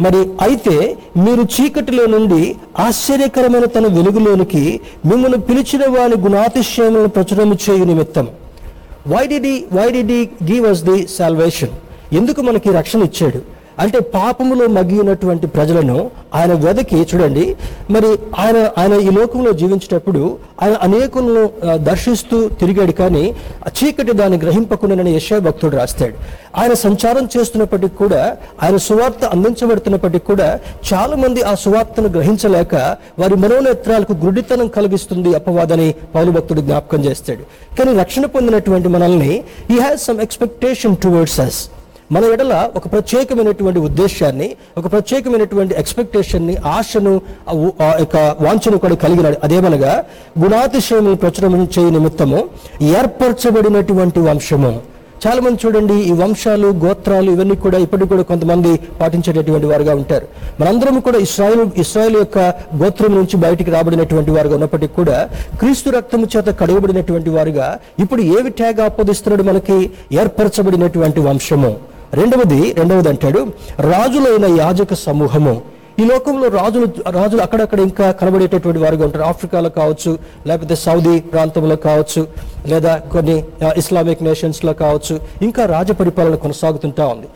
[0.00, 0.74] మరి అయితే
[1.24, 2.40] మీరు చీకటిలో నుండి
[2.78, 4.62] ఆశ్చర్యకరమైన తన వెలుగులోనికి
[5.06, 8.26] మిమ్మల్ని పిలిచిన వాని గుణాతిశయములను ప్రచురము చేయు నిమిత్తం.
[9.12, 11.74] Why did why did give us the salvation
[12.12, 13.40] ఎందుకు మనకి రక్షణ ఇచ్చాడు?
[13.82, 15.98] అంటే పాపములో మగినటువంటి ప్రజలను
[16.34, 17.44] ఆయన వెదకి చూడండి
[17.94, 18.08] మరి
[18.44, 20.22] ఆయన ఆయన ఈ లోకంలో జీవించేటప్పుడు
[20.62, 21.42] ఆయన అనేకులను
[21.88, 23.22] దర్శిస్తూ తిరిగాడు కానీ
[23.78, 26.14] చీకటి దాన్ని గ్రహింపకుండానని యశా భక్తుడు రాస్తాడు.
[26.60, 28.22] ఆయన సంచారం చేస్తున్నప్పటికి కూడా
[28.62, 30.48] ఆయన సువార్త అందించబడుతున్నప్పటికీ కూడా
[30.92, 32.74] చాలా మంది ఆ సువార్తను గ్రహించలేక
[33.18, 37.42] వారి మనోనేత్రాలకు గుడితనం కలిగిస్తుంది అపవాదని పౌరు భక్తుడు జ్ఞాపకం చేస్తాడు.
[37.78, 39.32] కానీ రక్షణ పొందినటువంటి మనల్ని
[39.74, 41.60] ఈ has some expectation towards us
[42.12, 44.46] మన ఎడల ఒక ప్రత్యేకమైనటువంటి ఉద్దేశాన్ని
[44.78, 47.12] ఒక ప్రత్యేకమైనటువంటి ఎక్స్పెక్టేషన్ని ఆశను
[47.86, 49.92] ఆ యొక్క వాంఛను కూడా కలిగినాడు అదేమనగా
[50.42, 52.38] గుణాతిశయము ప్రచురం చేయ నిమిత్తము
[52.98, 54.72] ఏర్పరచబడినటువంటి వంశము.
[55.24, 60.26] చాలా మంది చూడండి ఈ వంశాలు గోత్రాలు ఇవన్నీ కూడా ఇప్పటికి కూడా కొంతమంది పాటించేటటువంటి వారుగా ఉంటారు.
[60.60, 62.38] మనందరం కూడా ఇస్రాయల్ ఇస్రాయల్ యొక్క
[62.82, 65.16] గోత్రం నుంచి బయటికి రాబడినటువంటి వారుగా ఉన్నప్పటికీ కూడా
[65.60, 67.68] క్రీస్తు రక్తము చేత కడగబడినటువంటి వారుగా
[68.04, 69.78] ఇప్పుడు ఏవి ట్యాగ్ ఆపోదిస్తున్నాడు మనకి?
[70.22, 71.72] ఏర్పరచబడినటువంటి వంశము.
[72.14, 73.46] రెండవది రెండవది అంటాడు
[73.80, 75.62] రాజులైన యాజక సమూహము.
[75.98, 79.24] ఈ లోకంలో రాజులు రాజులు అక్కడక్కడ ఇంకా కనబడేటటువంటి వారుగా ఉంటారు.
[79.24, 82.26] ఆఫ్రికాలో కావచ్చు లేకపోతే సౌదీ ప్రాంతంలో కావచ్చు
[82.66, 83.44] లేదా కొన్ని
[83.76, 87.26] ఇస్లామిక్ నేషన్స్లో కావచ్చు ఇంకా రాజ పరిపాలన కొనసాగుతుంటా ఉంది.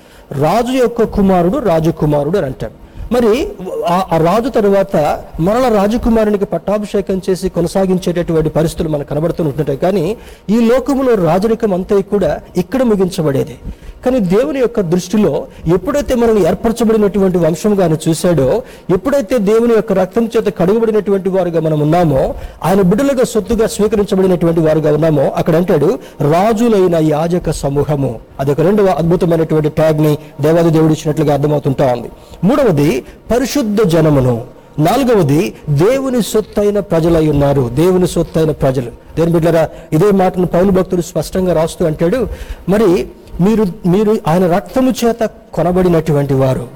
[0.43, 2.82] రాజు యొక్క కుమారుడు రాజకుమారుడు అని అంటారు
[3.13, 3.49] మరి
[3.87, 10.17] ఆ- ఆ రాజు తరువాత మరల రాజకుమారునికి పట్టాభిషేకం చేసి కొనసాగించేటటువంటి పరిస్థితులు మనకు కనబడుతుంటుంటాయి కానీ
[10.51, 13.59] ఈ లోకములో రాజరికం అంతా కూడా ఇక్కడ ముగించబడేది.
[14.07, 20.47] కానీ దేవుని యొక్క దృష్టిలో ఎప్పుడైతే మనల్ని ఏర్పరచబడినటువంటి వంశంగా ఆయన చూశాడో ఎప్పుడైతే దేవుని యొక్క రక్తం చేత
[20.59, 22.35] కడుగబడినటువంటి వారుగా మనం ఉన్నామో
[22.65, 28.19] ఆయన బిడ్డలుగా సొత్తుగా స్వీకరించబడినటువంటి వారుగా ఉన్నామో అక్కడ అంటాడు రాజులైన యాజక సమూహము.
[28.41, 32.09] అది ఒక రెండవ అద్భుతమైనటువంటి ట్యాగ్ని దేవాది దేవుడు ఇచ్చినట్లుగా అర్థమవుతుంటా ఉంది.
[32.45, 34.45] మూడవది పరిశుద్ధ జనమును.
[34.79, 37.71] నాలుగవది దేవుని సొత్తైన ప్రజలై ఉన్నారు.
[37.75, 38.91] దేవుని సొత్తైన ప్రజలు.
[39.19, 42.29] దేని బిడ్డరా ఇదే మాటను పౌలు భక్తుడు స్పష్టంగా రాస్తూ అంటాడు
[42.69, 43.09] మరి
[43.41, 46.69] మీరు మీరు ఆయన రక్తము చేత కొనబడినటువంటి వారు.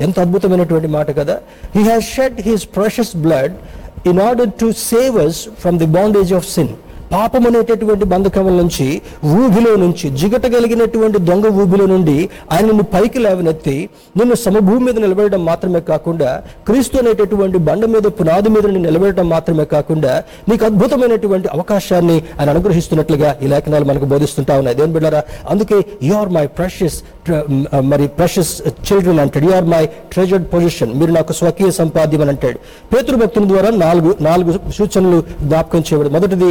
[0.00, 1.38] ఎంత అద్భుతమైనటువంటి మాట కదా.
[1.76, 3.54] He has shed his precious blood
[4.08, 6.68] in order to save us from the bondage of sin
[7.12, 8.86] పాపం అనేటటువంటి బంధకముల నుంచి
[9.38, 12.16] ఊబిలో నుంచి జిగట కలిగినటువంటి దొంగ ఊబిలో నుండి
[12.52, 13.76] ఆయన నిన్ను పైకి లేవనెత్తి
[14.18, 16.30] నిన్ను సమభూమి మీద నిలబెట్టడం మాత్రమే కాకుండా
[16.68, 20.12] క్రీస్తు అనేటటువంటి బండ మీద పునాది మీద నిన్ను నిలబెట్టడం మాత్రమే కాకుండా
[20.50, 24.76] నీకు అద్భుతమైనటువంటి అవకాశాన్ని ఆయన అనుగ్రహిస్తున్నట్లుగా ఈ లేఖనాలు మనకు బోధిస్తుంటా ఉన్నాయి.
[24.80, 25.22] దేని బిడ్డారా
[25.54, 26.98] అందుకే యు ఆర్ మై ప్రెషస్
[27.90, 28.52] మరి ప్రెషస్
[28.86, 32.58] చిల్డ్రన్ అంటాడు you are my treasured position మీరు నాకు స్వకీయ సంపాద్యం అని అంటాడు.
[32.92, 36.48] పేతృభక్తుల ద్వారా నాలుగు నాలుగు సూచనలు జ్ఞాపకం చేయబడి మొదటిది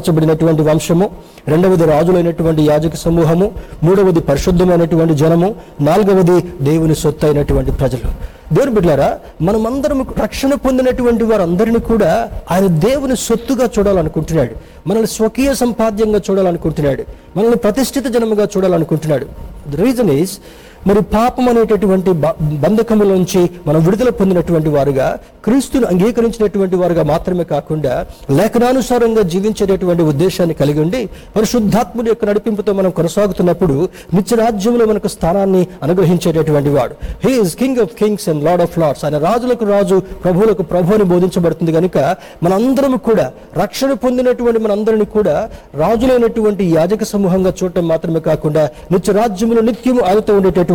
[0.00, 1.10] ఏర్పరచబడినటువంటి వంశము
[1.48, 8.10] రెండవది రాజులైనటువంటి యాజక సమూహము మూడవది పరిశుద్ధమైనటువంటి జనము నాలుగవది దేవుని సొత్తు అయినటువంటి ప్రజలు.
[8.54, 14.54] దేవుని బిడ్డారా మనమందరం రక్షణ పొందినటువంటి వారందరినీ కూడా ఆయన దేవుని సొత్తుగా చూడాలనుకుంటున్నాడు.
[14.86, 17.04] మనల్ని స్వకీయ సంపాద్యంగా చూడాలనుకుంటున్నాడు.
[17.36, 19.26] మనల్ని ప్రతిష్ఠిత జనముగా చూడాలనుకుంటున్నాడు.
[19.68, 20.32] ద రీజన్ ఈజ్
[20.80, 25.08] మరి పాపం అనేటటువంటి బ- బంధకములోంచి మనం విడుదల పొందినటువంటి వారుగా
[25.44, 27.92] క్రీస్తును అంగీకరించినటువంటి వారుగా మాత్రమే కాకుండా
[28.30, 31.00] లేఖనానుసారంగా జీవించేటటువంటి ఉద్దేశాన్ని కలిగి ఉండి
[31.36, 33.76] పరిశుద్ధాత్ముడి యొక్క నడిపింపుతో మనం కొనసాగుతున్నప్పుడు
[34.14, 36.94] నిత్యరాజ్యంలో మనకు స్థానాన్ని అనుగ్రహించేటటువంటి వాడు.
[37.24, 41.72] He is king of kings and lord of lords ఆయన రాజులకు రాజు ప్రభువులకు ప్రభు అని బోధించబడుతుంది
[41.72, 41.96] కనుక
[42.42, 43.26] మనందరం కూడా
[43.58, 45.36] రక్షణ పొందినటువంటి మనందరిని కూడా
[45.80, 50.68] రాజులైనటువంటి యాజక సమూహంగా చూడటం మాత్రమే కాకుండా నిత్యరాజ్యంలో నిత్యము ఆయనతో ఉండేటటువంటి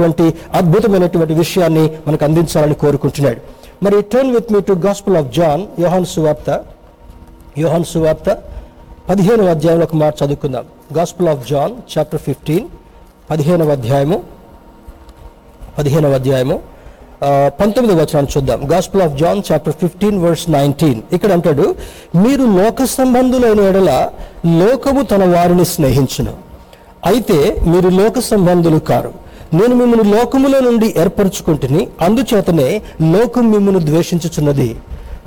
[0.60, 3.40] అద్భుతమైనటువంటి విషయాన్ని మనకు అందించాలని కోరుకుంటున్నాడు.
[3.86, 6.50] మరి turn with me to gospel of John యోహాన్ సువార్త
[7.64, 8.30] యోహాన్ సువార్త
[9.10, 10.66] పదిహేనవ అధ్యాయంలో ఒక మాట చదువుకుందాం.
[10.98, 12.66] Gospel of John chapter fifteen
[13.32, 14.18] పదిహేనవ అధ్యాయము
[15.78, 16.58] పదిహేనవ అధ్యాయము
[17.60, 18.60] పంతొమ్మిది వచనాన్ని చూద్దాం.
[18.72, 21.66] Gospel of John chapter fifteen verse nineteen ఇక్కడ అంటాడు
[22.24, 23.92] మీరు లోక సంబంధులైన ఎడల
[24.62, 26.34] లోకము తన వారిని స్నేహించును.
[27.12, 27.38] అయితే
[27.72, 29.12] మీరు లోక సంబంధులు కారు.
[29.58, 32.68] నేను మిమ్మల్ని లోకములో నుండి ఏర్పరచుకుంటుని అందుచేతనే
[33.16, 34.70] లోకం మిమ్మల్ని ద్వేషించుచున్నది.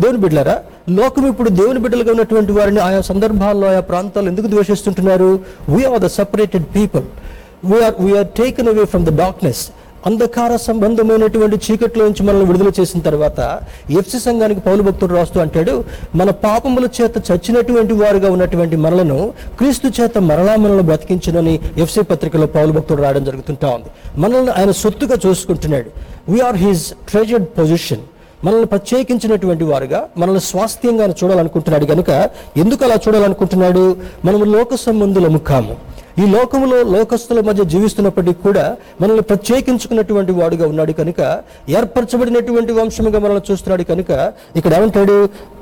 [0.02, 0.56] దేవుని బిడ్డలారా
[0.98, 5.30] లోకం ఇప్పుడు దేవుని బిడ్డలుగా ఉన్నటువంటి వారిని ఆయా సందర్భాల్లో ఆయా ప్రాంతాలు ఎందుకు ద్వేషిస్తుంటున్నారు?
[5.74, 7.06] We are the separated people
[7.70, 9.62] we are we are taken away from the darkness
[10.06, 15.84] అంధకార సంబంధమైనటువంటి చీకట్లో నుంచి మనల్ని విడుదల చేసిన తర్వాత ఎఫ్సి సంఘానికి పౌలు భక్తుడు రాస్తూ అంటాడు
[16.14, 22.72] మన పాపముల చేత చచ్చినటువంటి వారుగా ఉన్నటువంటి మనలను క్రీస్తు చేత మరలా మనల్ని బ్రతికించునని ఎఫ్సి పత్రికలో పౌలు
[22.72, 24.20] భక్తుడు రాయడం జరుగుతుంటా ఉంది.
[24.20, 25.90] మనల్ని ఆయన సొత్తుగా చూసుకుంటున్నాడు.
[26.32, 28.00] వీఆర్ హిజ్ ట్రెజర్డ్ పొజిషన్
[28.44, 32.10] మనల్ని ప్రత్యేకించినటువంటి వారుగా మనల్ని స్వాస్థ్యంగా చూడాలనుకుంటున్నాడు కనుక
[32.62, 33.84] ఎందుకు అలా చూడాలనుకుంటున్నాడు?
[34.26, 35.76] మనము లోక సంబంధులము కాము
[36.22, 38.64] ఈ లోకములో లోకస్తుల మధ్య జీవిస్తున్నప్పటికీ కూడా
[39.00, 41.20] మనల్ని ప్రత్యేకించుకున్నటువంటి వాడుగా ఉన్నాడు కనుక
[41.78, 44.10] ఏర్పరచబడినటువంటి వంశముగా మనల్ని చూస్తున్నాడు కనుక
[44.58, 45.18] ఇక్కడ ఏమంటాడు?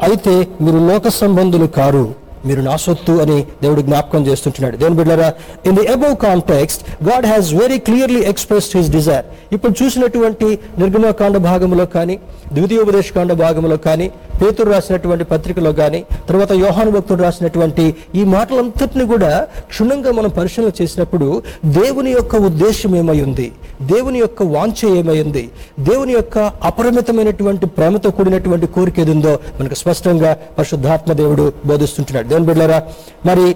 [0.08, 0.34] అయితే
[0.66, 2.06] మీరు లోక సంబంధులు కారు.
[2.44, 4.76] మీరు నా సొత్తు అని దేవుడు జ్ఞాపకం చేస్తుంటున్నాడు.
[4.76, 5.32] దేవుని బిడ్డరా
[5.66, 11.86] in the above context God has very clearly expressed his desire ఇప్పుడు చూసినటువంటి నిర్గుణకాండ భాగంలో
[11.86, 12.18] కానీ
[12.52, 14.10] ద్వితీయోపదేశకాండ భాగంలో కానీ
[14.42, 21.42] పేతురు రాసినటువంటి పత్రికలో కానీ తర్వాత యోహాను భక్తుడు రాసినటువంటి ఈ మాటలంతటిని కూడా క్షుణ్ణంగా మనం పరిశీలన చేసినప్పుడు
[21.64, 23.52] దేవుని యొక్క ఉద్దేశం ఏమై ఉంది?
[23.82, 25.50] దేవుని యొక్క వాంఛ ఏమై ఉంది?
[25.80, 32.28] దేవుని యొక్క అపరిమితమైనటువంటి ప్రేమతో కూడినటువంటి కోరిక ఏది ఉందో మనకు స్పష్టంగా పరిశుద్ధాత్మ దేవుడు బోధిస్తుంటున్నాడు.
[32.36, 32.78] దేవుని బిడ్డలారా
[33.26, 33.46] మరి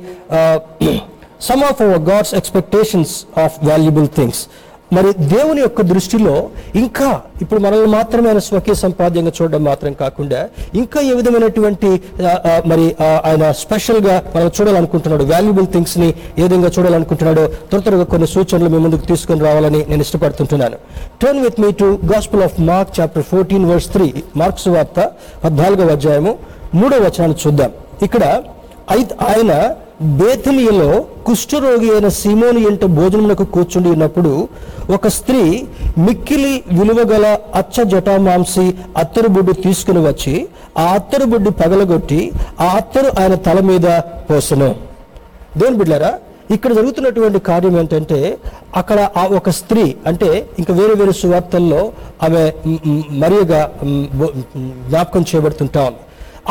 [1.48, 3.14] some of our God's expectations
[3.44, 4.42] of valuable things
[4.96, 6.32] మరి దేవుని యొక్క దృష్టిలో
[6.74, 7.08] ఇంకా
[7.42, 10.40] ఇప్పుడు మనల్ని మాత్రమే ఆయన స్వకీయ సంపాద్యంగా చూడడం మాత్రం కాకుండా
[10.74, 11.90] ఇంకా ఏ విధమైనటువంటి
[12.66, 12.86] మరి
[13.28, 19.06] ఆయన స్పెషల్గా మనం చూడాలనుకుంటున్నాడు వాల్యుబుల్ థింగ్స్ని ఏ విధంగా చూడాలనుకుంటున్నాడో త్వర త్వరగా కొన్ని సూచనలు మీ ముందుకు
[19.06, 20.78] తీసుకొని రావాలని నేను ఇష్టపడుతుంటున్నాను
[21.22, 24.98] turn with me to gospel of Mark chapter fourteen verse three marks వార్త
[25.44, 26.32] పద్నాలుగవ అధ్యాయము
[26.74, 27.70] మూడో వచనాన్ని చూద్దాం.
[28.02, 28.24] ఇక్కడ
[28.90, 29.52] అయితే ఆయన
[30.20, 30.88] బేతనియలో
[31.26, 34.32] కుష్ఠరోగి అయిన సీమోని ఇంట భోజనమునకు కూర్చుండి ఉన్నప్పుడు
[34.90, 35.42] ఒక స్త్రీ
[36.06, 38.64] మిక్కిలి విలువగల అచ్చ జటామాంసి
[38.96, 40.34] అత్తరు బుడ్డి తీసుకుని వచ్చి
[40.78, 42.20] ఆ అత్తరు బుడ్డు పగలగొట్టి
[42.60, 43.86] ఆ అత్తరు ఆయన తల మీద
[44.28, 44.70] పోసెను.
[45.56, 46.12] దేవుని బిడ్డారా
[46.54, 48.18] ఇక్కడ జరుగుతున్నటువంటి కార్యం ఏంటంటే
[48.76, 51.82] అక్కడ ఆ ఒక స్త్రీ అంటే ఇంకా వేరే వేరే సువార్తల్లో
[52.22, 52.78] ఆమె మ్,
[53.20, 53.60] మరియగా
[54.86, 55.84] జ్ఞాపకం చేయబడుతుంటా.
[55.84, 56.00] ఉంది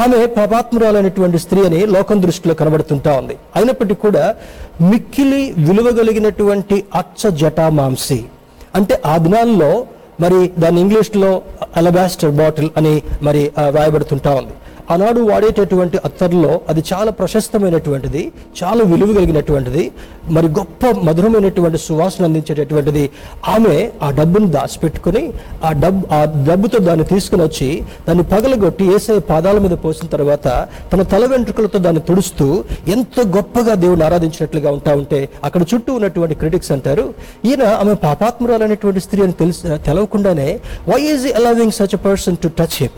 [0.04, 3.36] ఆమె పాపాత్మురాలైనటువంటి స్త్రీ అని లోకం దృష్టిలో కనబడుతుంటా ఉంది.
[3.56, 4.36] అయినప్పటికీ కూడా
[4.82, 8.26] మిక్కిలి విలువగలిగినటువంటి అచ్చ జటామాంసి
[8.76, 9.86] అంటే ఆ దినాల్లో
[10.22, 11.42] మరి దాని ఇంగ్లీష్లో
[11.78, 14.54] అలబాస్టర్ బాటిల్ అని మరి వ్రాయబడుతుంటా రాయబడుతుంటా ఉంది.
[14.90, 18.22] ఆనాడు వాడేటటువంటి అత్తర్లో అది చాలా ప్రశస్తమైనటువంటిది
[18.60, 19.84] చాలా విలువ కలిగినటువంటిది
[20.36, 23.04] మరి గొప్ప మధురమైనటువంటి సువాసన అందించేటటువంటిది.
[23.48, 25.24] ఆమె ఆ డబ్బును దాచిపెట్టుకుని
[25.64, 27.70] ఆ డబ్బు ఆ డబ్బుతో దాన్ని తీసుకుని వచ్చి
[28.08, 30.48] దాన్ని పగలగొట్టి ఏసే పాదాల మీద పోసిన తర్వాత
[30.92, 32.48] తన తల వెంట్రుకలతో దాన్ని తుడుస్తూ
[32.88, 37.06] ఎంతో గొప్పగా దేవుని ఆరాధించినట్లుగా ఉంటా ఉంటే అక్కడ చుట్టూ ఉన్నటువంటి క్రిటిక్స్ అంటారు.
[37.46, 40.50] ఈయన ఆమె పాపాత్మురాలనేటువంటి స్త్రీ అని తెలిసి తెలవకుండానే
[40.88, 42.98] why is allowing such person to touch him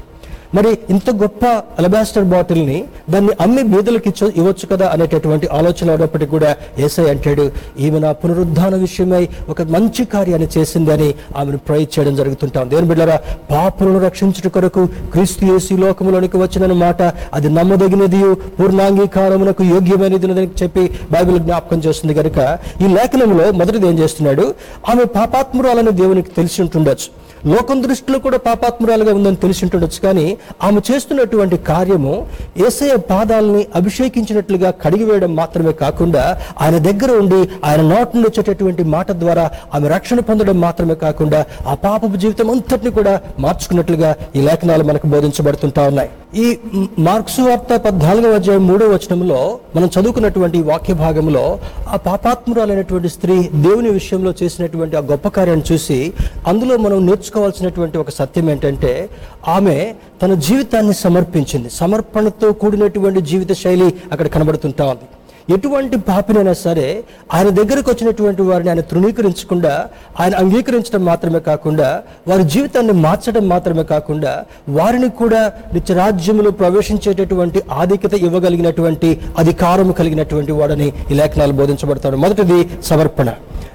[0.55, 1.43] మరి ఇంత గొప్ప
[1.79, 2.77] అలబాస్టర్ బాటిల్ని
[3.13, 6.49] దాన్ని అమ్మి బీదలకు ఇచ్చ ఇవ్వచ్చు కదా అనేటటువంటి ఆలోచన ఉన్నప్పటికీ కూడా
[6.85, 7.45] ఏసై అంటాడు
[7.85, 9.21] ఈమె నా పునరుద్ధాన విషయమై
[9.53, 11.09] ఒక మంచి కార్యాన్ని చేసిందని
[11.39, 13.17] ఆమెను ప్రయత్ చేయడం జరుగుతుంటాం దేవుని బిడ్డరా
[13.51, 14.83] పాపులను రక్షించుట కొరకు
[15.13, 17.01] క్రీస్తు యేసు లోకంలోనికి లోకములోనికి వచ్చిన మాట
[17.33, 18.21] అది నమ్మదగినది
[18.57, 20.83] పూర్ణాంగీకారమునకు యోగ్యమైనది అని చెప్పి
[21.13, 22.39] బైబిల్ జ్ఞాపకం చేస్తుంది కనుక
[22.83, 24.45] ఈ లేఖనంలో మొదటిది ఏం చేస్తున్నాడు
[24.91, 27.09] ఆమె పాపాత్మురాలని దేవునికి తెలిసి ఉంటుండొచ్చు.
[27.45, 32.13] లోకం దృష్టిలో కూడా పాపాత్మురాలుగా ఉందని తెలిసి ఉంటుండొచ్చు కానీ ఆమె చేస్తున్నటువంటి కార్యము
[32.67, 39.49] ఏసయ పాదాలని అభిషేకించినట్లుగా కడిగివేయడం మాత్రమే కాకుండా ఆయన దగ్గర ఉండి ఆయన నోటి నుండి వచ్చేటటువంటి మాట ద్వారా
[39.73, 45.87] ఆమె రక్షణ పొందడం మాత్రమే కాకుండా ఆ పాపపు జీవితం అంతటిని కూడా మార్చుకున్నట్లుగా ఈ లేఖనాలు మనకు బోధించబడుతుంటా
[45.87, 46.09] ఉన్నాయి.
[46.35, 46.57] ఈ
[46.99, 54.33] మార్క్సు వార్త పద్నాలుగవ అధ్యాయం మూడో వచనంలో మనం చదువుకున్నటువంటి వాక్య భాగంలో ఆ పాపాత్మురాలైనటువంటి స్త్రీ దేవుని విషయంలో
[54.43, 56.13] చేసినటువంటి ఆ గొప్ప కార్యాన్ని చూసి
[56.47, 59.09] అందులో మనం నేర్చుకోవాల్సినటువంటి ఒక సత్యం ఏంటంటే
[59.47, 61.69] ఆమె తన జీవితాన్ని సమర్పించింది.
[61.69, 65.03] సమర్పణతో కూడినటువంటి జీవిత శైలి అక్కడ కనబడుతుంటా ఉంది.
[65.49, 72.93] ఎటువంటి పాపినైనా సరే ఆయన దగ్గరకు వచ్చినటువంటి వారిని ఆయన తృణీకరించకుండా ఆయన అంగీకరించడం మాత్రమే కాకుండా వారి జీవితాన్ని
[72.93, 82.15] మార్చడం మాత్రమే కాకుండా వారిని కూడా నిత్యరాజ్యంలో ప్రవేశించేటటువంటి ఆధిక్యత ఇవ్వగలిగినటువంటి అధికారం కలిగినటువంటి వాడని ఈ లేఖనాలు బోధించబడతాడు.
[82.15, 83.29] మొదటిది సమర్పణ.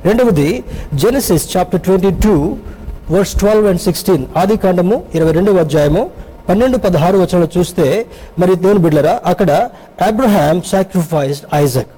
[0.04, 2.56] రెండవది Genesis chapter twenty two
[3.10, 6.10] verse twelve and sixteen ఆది కాండము ఇరవై రెండవ అధ్యాయము
[6.48, 7.86] పన్నెండు పదహారు వచనంలో చూస్తే
[8.38, 9.50] మరి దేవుని బిడ్డరా అక్కడ
[10.02, 11.92] అబ్రహాం సాక్రిఫైస్డ్ ఐజక్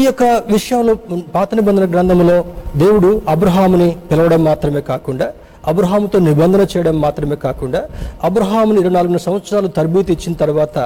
[0.00, 0.92] ఈ యొక్క విషయంలో
[1.34, 2.36] పాత నిబంధన గ్రంథంలో
[2.76, 5.26] దేవుడు అబ్రహాముని పిలవడం మాత్రమే కాకుండా
[5.66, 7.84] అబ్రహాముతో నిబంధన చేయడం మాత్రమే కాకుండా
[8.24, 10.78] అబ్రహాముని ఇరవై నాలుగు సంవత్సరాలు తరబూతి ఇచ్చిన తర్వాత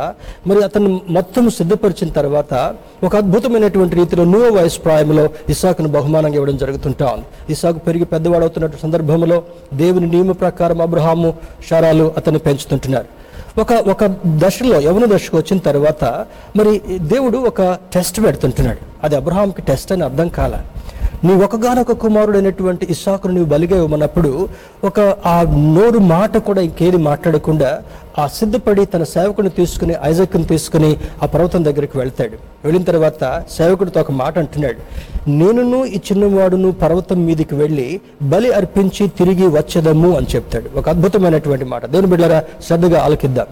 [0.46, 7.06] మరి అతను మొత్తం సిద్ధపరిచిన తర్వాత ఒక అద్భుతమైనటువంటి రీతిలో నూవ వయసు ప్రాయంలో ఇసాకును బహుమానంగా ఇవ్వడం జరుగుతుంటా.
[7.06, 9.42] ఉంది ఇసాకు పెరిగి పెద్దవాడవుతున్న సందర్భంలో
[9.74, 11.34] దేవుని నియమ ప్రకారం అబ్రహాము
[11.70, 13.16] షారాలు అతన్ని పెంచుతుంటున్నారు.
[13.60, 16.04] ఒక ఒక దశలో యవన దశకు వచ్చిన తర్వాత
[16.56, 17.62] మరి దేవుడు ఒక
[17.94, 18.78] టెస్ట్ పెడుతుంటున్నాడు.
[19.04, 20.54] అది అబ్రహాంకి టెస్ట్ అని అర్థం కాల.
[21.26, 24.48] నీ ఒకగానొక కుమారుడైనటువంటి ఇస్సాకును నువ్వు బలిగా ఇవ్వమన్నప్పుడు
[24.84, 27.82] ఒక ఆ నోరు మాట కూడా ఇంకేది మాట్లాడకుండా
[28.18, 32.36] ఆ సిద్ధపడి తన సేవకుని తీసుకుని ఐజక్ని తీసుకుని ఆ పర్వతం దగ్గరికి వెళ్తాడు.
[32.64, 34.80] వెళ్ళిన తర్వాత సేవకుడితో ఒక మాట అంటున్నాడు.
[35.30, 40.78] నేనును ఈ చిన్నవాడును పర్వతం మీదకి వెళ్ళి బలి అర్పించి తిరిగి వచ్చేదము అని చెప్తాడు.
[40.78, 41.86] ఒక అద్భుతమైనటువంటి మాట.
[41.86, 43.46] దేవుని బిడ్డరా శ్రద్ధగా ఆలకిద్దాం.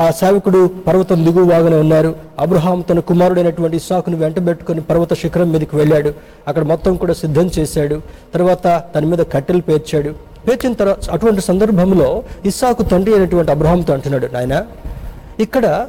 [0.00, 2.14] ఆ సేవకుడు పర్వతం దిగువాగానే ఉన్నారు.
[2.38, 6.14] అబ్రహాం తన కుమారుడైనటువంటి ఇసాకును వెంటబెట్టుకుని పర్వత శిఖరం మీదకి వెళ్ళాడు.
[6.48, 8.02] అక్కడ మొత్తం కూడా సిద్ధం చేశాడు.
[8.34, 10.08] తర్వాత తన మీద కట్టెలు పేర్చాడు.
[10.48, 14.64] పేర్చిన తర్వాత అటువంటి సందర్భంలో ఇస్సాకు తండ్రి అయినటువంటి అబ్రహాంతో అంటున్నాడు నాయన
[15.40, 15.86] ఇక్కడ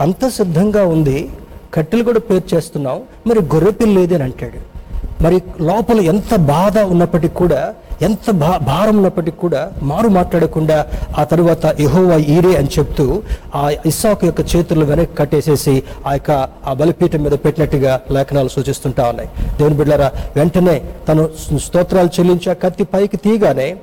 [0.00, 1.30] అంత సిద్ధంగా ఉంది.
[1.74, 3.00] కట్టెలు కూడా పేర్చేస్తున్నాం.
[3.26, 4.74] మరి గొర్రెపిల్లేదని అంటాడు.
[5.22, 10.86] మరి లోపల ఎంత బాధ ఉన్నప్పటికీ కూడా ఎంత భా భారం ఉన్నప్పటికీ కూడా మారు మాట్లాడకుండా
[11.18, 13.22] ఆ తరువాత ఎహోవా ఈరే అని చెప్తూ
[13.54, 16.30] ఆ ఇస్సాకు యొక్క చేతులు వెనక్కి కట్టేసేసి ఆ యొక్క
[16.66, 19.28] ఆ బలిపీఠం మీద పెట్టినట్టుగా లేఖనాలు సూచిస్తుంటా ఉన్నాయి.
[19.58, 23.76] దేవుని బిడ్డారా వెంటనే తను స్తోత్రాలు చెల్లించి ఆ కత్తి పైకి తీయగానే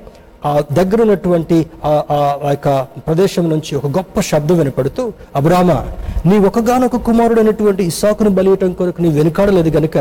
[0.48, 1.58] ఆ దగ్గర ఉన్నటువంటి
[1.90, 1.92] ఆ
[2.54, 2.68] యొక్క
[3.06, 5.02] ప్రదేశం నుంచి ఒక గొప్ప శబ్దం వినపడుతూ
[5.40, 5.70] అబ్రామ
[6.30, 9.98] నీ ఒకగానొక కుమారుడైనటువంటి ఇసాకును బలియటం కొరకు నీ వెనుకాడలేదు గనుక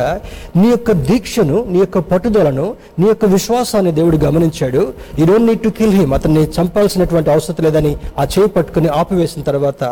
[0.62, 2.66] నీ యొక్క దీక్షను నీ యొక్క పట్టుదలను
[3.00, 4.82] నీ యొక్క విశ్వాసాన్ని దేవుడు గమనించాడు.
[5.20, 9.84] ఈ don't need to kill him అతన్ని చంపాల్సినటువంటి అవసరం లేదని ఆ చేయి పట్టుకుని ఆపివేసిన తర్వాత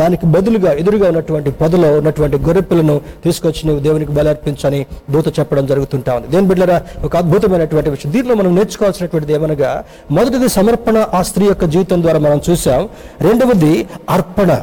[0.00, 6.28] దానికి బదులుగా ఎదురుగా ఉన్నటువంటి పొదలో ఉన్నటువంటి గొర్రెపిల్లను తీసుకొచ్చి నువ్వు దేవునికి బలర్పించని దూత చెప్పడం జరుగుతుంటా ఉంది.
[6.34, 8.12] దేని బిడ్డరా ఒక అద్భుతమైనటువంటి విషయం.
[8.16, 9.70] దీనిలో మనం నేర్చుకోవాల్సినటువంటిది ఏమనగా
[10.10, 12.88] మొదటిది సమర్పణ ఆ స్త్రీ యొక్క జీవితం ద్వారా మనం చూసాం.
[13.20, 14.62] రెండవది అర్పణ.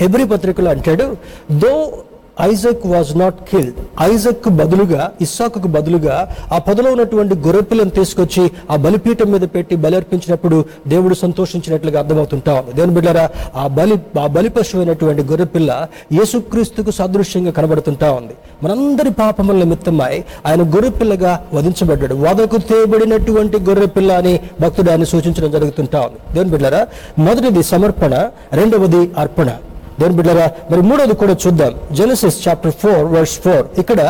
[0.00, 1.16] హెబ్రి పత్రికలో అంటాడు
[1.50, 1.98] though
[2.42, 3.74] Isaac was not killed.
[4.00, 10.64] Isaac బదులుగా ఇస్సాకు బదులుగా ఆ పొదలో ఉన్నటువంటి గొర్రెపిల్లను తీసుకొచ్చి ఆ బలిపీఠం మీద పెట్టి బలి అర్పించినప్పుడు
[10.88, 12.72] దేవుడు సంతోషించినట్లుగా అర్థమవుతుంటా ఉంది.
[12.72, 18.34] దేవుని బిడ్డారా ఆ బలి ఆ బలి పశువైనటువంటి గొర్రెపిల్ల యేసుక్రీస్తుకు సాదృశ్యంగా కనబడుతుంటా ఉంది.
[18.62, 22.14] మనందరి పాపముల నిమిత్తమై ఆయన గొర్రెపిల్లగా వధించబడ్డాడు.
[22.14, 26.34] వదకు తేబడినటువంటి గొర్రెపిల్ల అని భక్తుడు ఆయన సూచించడం జరుగుతుంటా ఉంది.
[26.34, 26.86] దేవుని బిడ్డారా
[27.18, 29.50] మొదటిది సమర్పణ రెండవది అర్పణ.
[30.00, 31.74] దేవుని బిడ్డరా మరి మూడోది కూడా చూద్దాం.
[31.96, 34.00] Genesis chapter four verse four ఇక్కడ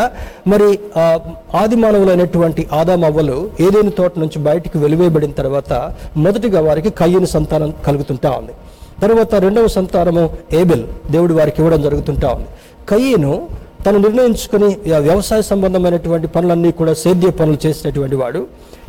[0.46, 0.68] మరి
[1.60, 3.04] ఆది మానవులైనటువంటి ఆదాం
[3.60, 5.72] ఏదైనా తోట నుంచి బయటికి వెలివేయబడిన తర్వాత
[6.16, 8.54] మొదటిగా వారికి కయ్యని సంతానం కలుగుతుంటా ఉంది.
[9.02, 12.48] తర్వాత రెండవ సంతానము ఏబెల్ దేవుడు వారికి ఇవ్వడం జరుగుతుంటా ఉంది.
[12.88, 13.48] కయ్యను
[13.86, 14.68] తను నిర్ణయించుకుని
[14.98, 18.46] వ్యవసాయ సంబంధమైనటువంటి పనులన్నీ కూడా సేద్య పనులు చేసినటువంటి వాడు.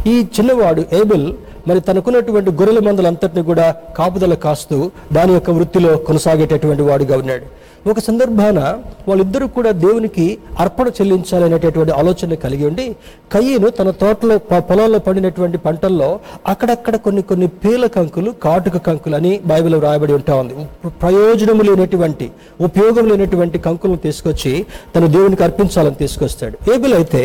[0.07, 1.33] ఈ చిన్నవాడు ఏబెల్
[1.67, 4.79] మరి తనకున్నటువంటి గొర్రెల మందలంతటిని కూడా కాపుదల కాస్తూ
[5.13, 7.47] దాని యొక్క వృత్తిలో కొనసాగేటటువంటి వాడుగా ఉన్నాడు.
[7.91, 8.59] ఒక సందర్భాన
[9.07, 10.25] వాళ్ళిద్దరూ కూడా దేవునికి
[10.59, 12.85] అర్పణ చెల్లించాలనేటటువంటి ఆలోచన కలిగి ఉండి
[13.33, 14.35] కయ్యను తన తోటలో
[14.69, 16.07] పొలాల్లో పండినటువంటి పడినటువంటి పంటల్లో
[16.51, 20.53] అక్కడక్కడ కొన్ని కొన్ని పీల కంకులు కాటుక కంకులు అని బైబిల్లో రాయబడి ఉంటా ఉంది.
[20.53, 22.25] ప్రయోజనం ప్రయోజనము లేనటువంటి
[22.61, 24.53] ఉపయోగం లేనటువంటి కంకులను తీసుకొచ్చి
[24.95, 26.55] తన దేవునికి అర్పించాలని తీసుకొస్తాడు.
[26.73, 27.21] ఏబిల్ అయితే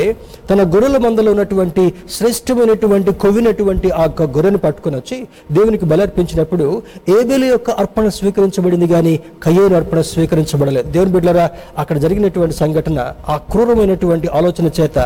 [0.50, 1.84] తన గొర్రెల మందలో ఉన్నటువంటి
[2.16, 5.16] శ్రేష్టమైనటువంటి కొవ్వినటువంటి ఆ గొర్రెను పట్టుకొని వచ్చి
[5.52, 6.66] దేవునికి బలర్పించినప్పుడు
[7.16, 9.14] ఏబేలు యొక్క అర్పణ స్వీకరించబడింది కానీ
[9.44, 10.90] కయ్యేను అర్పణ స్వీకరించబడలేదు.
[10.90, 11.46] దేవుని బిడ్డరా
[11.78, 14.98] అక్కడ జరిగినటువంటి సంఘటన ఆ క్రూరమైనటువంటి ఆలోచన చేత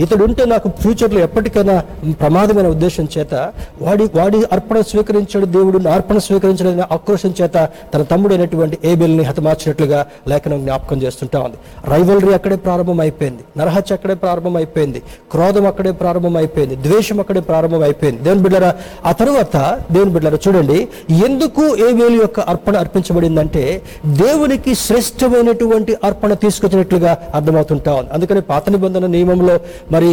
[0.00, 1.76] ఇతడు ఉంటే నాకు ఫ్యూచర్లో ఎప్పటికైనా
[2.20, 3.34] ప్రమాదమైన ఉద్దేశం చేత
[3.82, 7.56] వాడి వాడి అర్పణ స్వీకరించాడు దేవుడు అర్పణ స్వీకరించడం ఆక్రోషం చేత
[7.94, 11.58] తన తమ్ముడైనటువంటి ఏబేల్ని హతమార్చినట్లుగా లేఖనం జ్ఞాపకం చేస్తుంటా ఉంది.
[11.88, 15.00] రైవలరీ అక్కడే ప్రారంభం అయిపోయింది నరహత్య అక్కడే ప్రారంభం అయిపోయింది
[15.32, 18.70] క్రోధం అక్కడే ప్రారంభం అయిపోయింది ద్వేషం అక్కడే ప్రారంభం అయిపోయింది దేవుని బిడ్డరా
[19.06, 19.56] ఆ తరువాత
[19.92, 20.78] దేవుని బిడ్డరా చూడండి
[21.26, 23.64] ఎందుకు ఏబేలు యొక్క అర్పణ అర్పించబడిందంటే
[24.22, 28.10] దేవునికి శ్రేష్టమైనటువంటి అర్పణ తీసుకొచ్చినట్లుగా అర్థమవుతుంటా ఉంది.
[28.12, 29.56] అందుకని పాత నిబంధన నియమంలో
[29.92, 30.10] మరి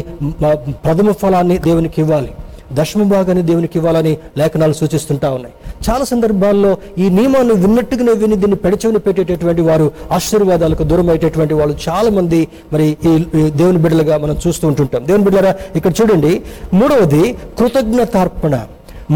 [0.86, 2.32] ప్రథమ ఫలాన్ని దేవునికి ఇవ్వాలి.
[2.78, 5.54] దశమ భాగాన్ని దేవునికి ఇవ్వాలని లేఖనాలు సూచిస్తుంటా ఉన్నాయి.
[5.88, 6.72] చాలా సందర్భాల్లో
[7.04, 12.42] ఈ నియమాన్ని విన్నట్టుగానే విని దీన్ని పెడచెవిని పెట్టేటటువంటి వారు ఆశీర్వాదాలకు దూరం అయ్యేటటువంటి వాళ్ళు చాలా మంది
[12.74, 15.06] మరి ఈ ఈ దేవుని బిడ్డలుగా మనం చూస్తూ ఉంటుంటాం.
[15.06, 16.34] దేవుని బిడ్డలారా ఇక్కడ చూడండి.
[16.74, 17.24] మూడవది
[17.60, 18.56] కృతజ్ఞతార్పణ.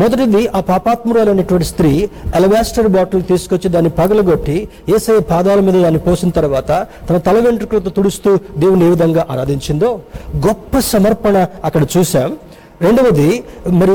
[0.01, 1.89] మొదటిది ఆ పాపాత్మురాలైనటువంటి స్త్రీ
[2.37, 4.55] అలవాస్టర్ బాటిల్ తీసుకొచ్చి దాన్ని పగలగొట్టి
[4.95, 6.71] ఏసఐ పాదాల మీద దాన్ని పోసిన తర్వాత
[7.09, 9.89] తన తల వెంట్రుకలతో తుడుస్తూ దేవుని ఏ విధంగా ఆరాధించిందో
[10.47, 12.31] గొప్ప సమర్పణ అక్కడ చూసాం
[12.81, 13.27] రెండవది
[13.71, 13.93] మరి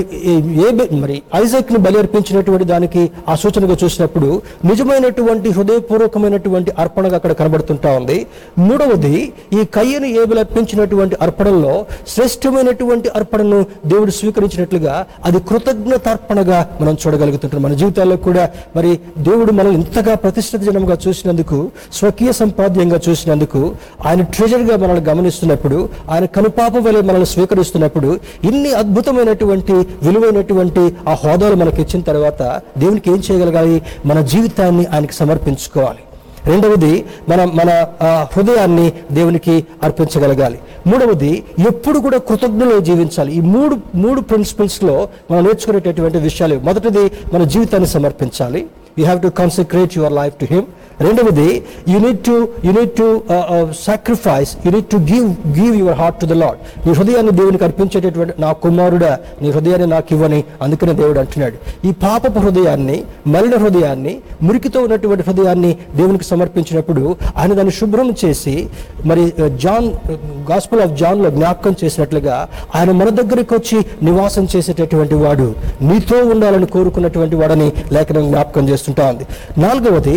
[0.64, 0.68] ఏ
[1.00, 8.26] మరి ఐజక్ని బలి అర్పించినటువంటి దానికి ఆ సూచనగా చూసినప్పుడు నిజమైనటువంటి హృదయపూర్వకమైనటువంటి అర్పణగా అక్కడ కనబడుతుంటా ఉంది.
[8.58, 9.14] మూడవది
[9.52, 11.74] ఈ కయ్యను ఏబులు అర్పించినటువంటి అర్పణలో
[12.08, 17.62] శ్రేష్టమైనటువంటి అర్పణను దేవుడు స్వీకరించినట్లుగా అది కృతజ్ఞతార్పణగా మనం చూడగలుగుతుంటాం.
[17.62, 18.44] మన జీవితాల్లో కూడా
[18.76, 21.58] మరి దేవుడు మనల్ని ఇంతగా ప్రతిష్ఠిత జనంగా చూసినందుకు
[21.92, 23.62] స్వకీయ సంపాద్యంగా చూసినందుకు
[24.06, 25.78] ఆయన ట్రెజర్గా మనల్ని గమనిస్తున్నప్పుడు
[26.10, 28.10] ఆయన కనుపాప వలె మనల్ని స్వీకరిస్తున్నప్పుడు
[28.44, 33.83] ఇన్ని అద్భుతమైనటువంటి విలువైనటువంటి ఆ హోదాలు మనకి ఇచ్చిన తర్వాత దేవునికి ఏం చేయగలగాలి?
[34.07, 35.98] మన జీవితాన్ని ఆయనకి సమర్పించుకోవాలి.
[36.46, 40.59] రెండవది మన మన ఆ, హృదయాన్ని దేవునికి అర్పించగలగాలి.
[40.87, 43.33] మూడవది ఎప్పుడు కూడా కృతజ్ఞలో జీవించాలి.
[43.33, 48.66] ఈ మూడు మూడు ప్రిన్సిపల్స్లో మనం నేర్చుకునేటటువంటి విషయాలు మొదటిది మన జీవితాన్ని సమర్పించాలి.
[48.98, 50.62] You have to concentrate your life to him
[51.00, 51.48] రెండవది
[51.87, 52.34] you need need to
[52.64, 53.06] you need need to
[53.72, 58.34] sacrifice you need to give give your heart to the lord నీ హృదయాన్ని దేవునికి అర్పించేటటువంటి
[58.40, 61.56] నా కుమారుడా నీ హృదయాన్ని నాకు ఇవ్వని అందుకనే దేవుడు అంటున్నాడు.
[61.88, 68.68] ఈ పాపపు హృదయాన్ని మలిన హృదయాన్ని మురికితో ఉన్నటువంటి హృదయాన్ని దేవునికి సమర్పించినప్పుడు ఆయన దాన్ని శుభ్రం చేసి
[69.04, 69.88] మరి uh, జాన్
[70.50, 77.37] గాస్పుల్ ఆఫ్ జాన్లో జ్ఞాపకం చేసినట్లుగా ఆయన మన దగ్గరికి వచ్చి నివాసం చేసేటటువంటి వాడు నీతో ఉండాలని కోరుకున్నటువంటి
[77.37, 79.26] వాడని లేఖనం జ్ఞాపకం చేస్తుంటా ఉంది.
[79.58, 80.16] నాలుగవది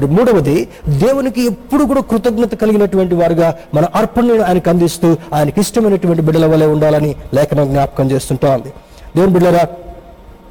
[0.00, 0.54] మరి మూడవది
[1.00, 7.10] దేవునికి ఎప్పుడు కూడా కృతజ్ఞత కలిగినటువంటి వారుగా మన అర్పణను ఆయనకు అందిస్తూ ఆయనకి ఇష్టమైనటువంటి బిడ్డల వలె ఉండాలని
[7.36, 8.70] లేఖనం జ్ఞాపకం చేస్తుంటా ఉంది
[9.16, 9.64] దేవుని బిడ్డరా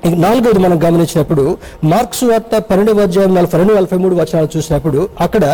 [0.08, 1.44] ఇక నాలుగోది మనం గమనించినప్పుడు
[1.92, 5.46] మార్క్స్ వార్త పన్నెండవ అధ్యాయం నలభై రెండు నలభై మూడు వచనాలు చూసినప్పుడు అక్కడ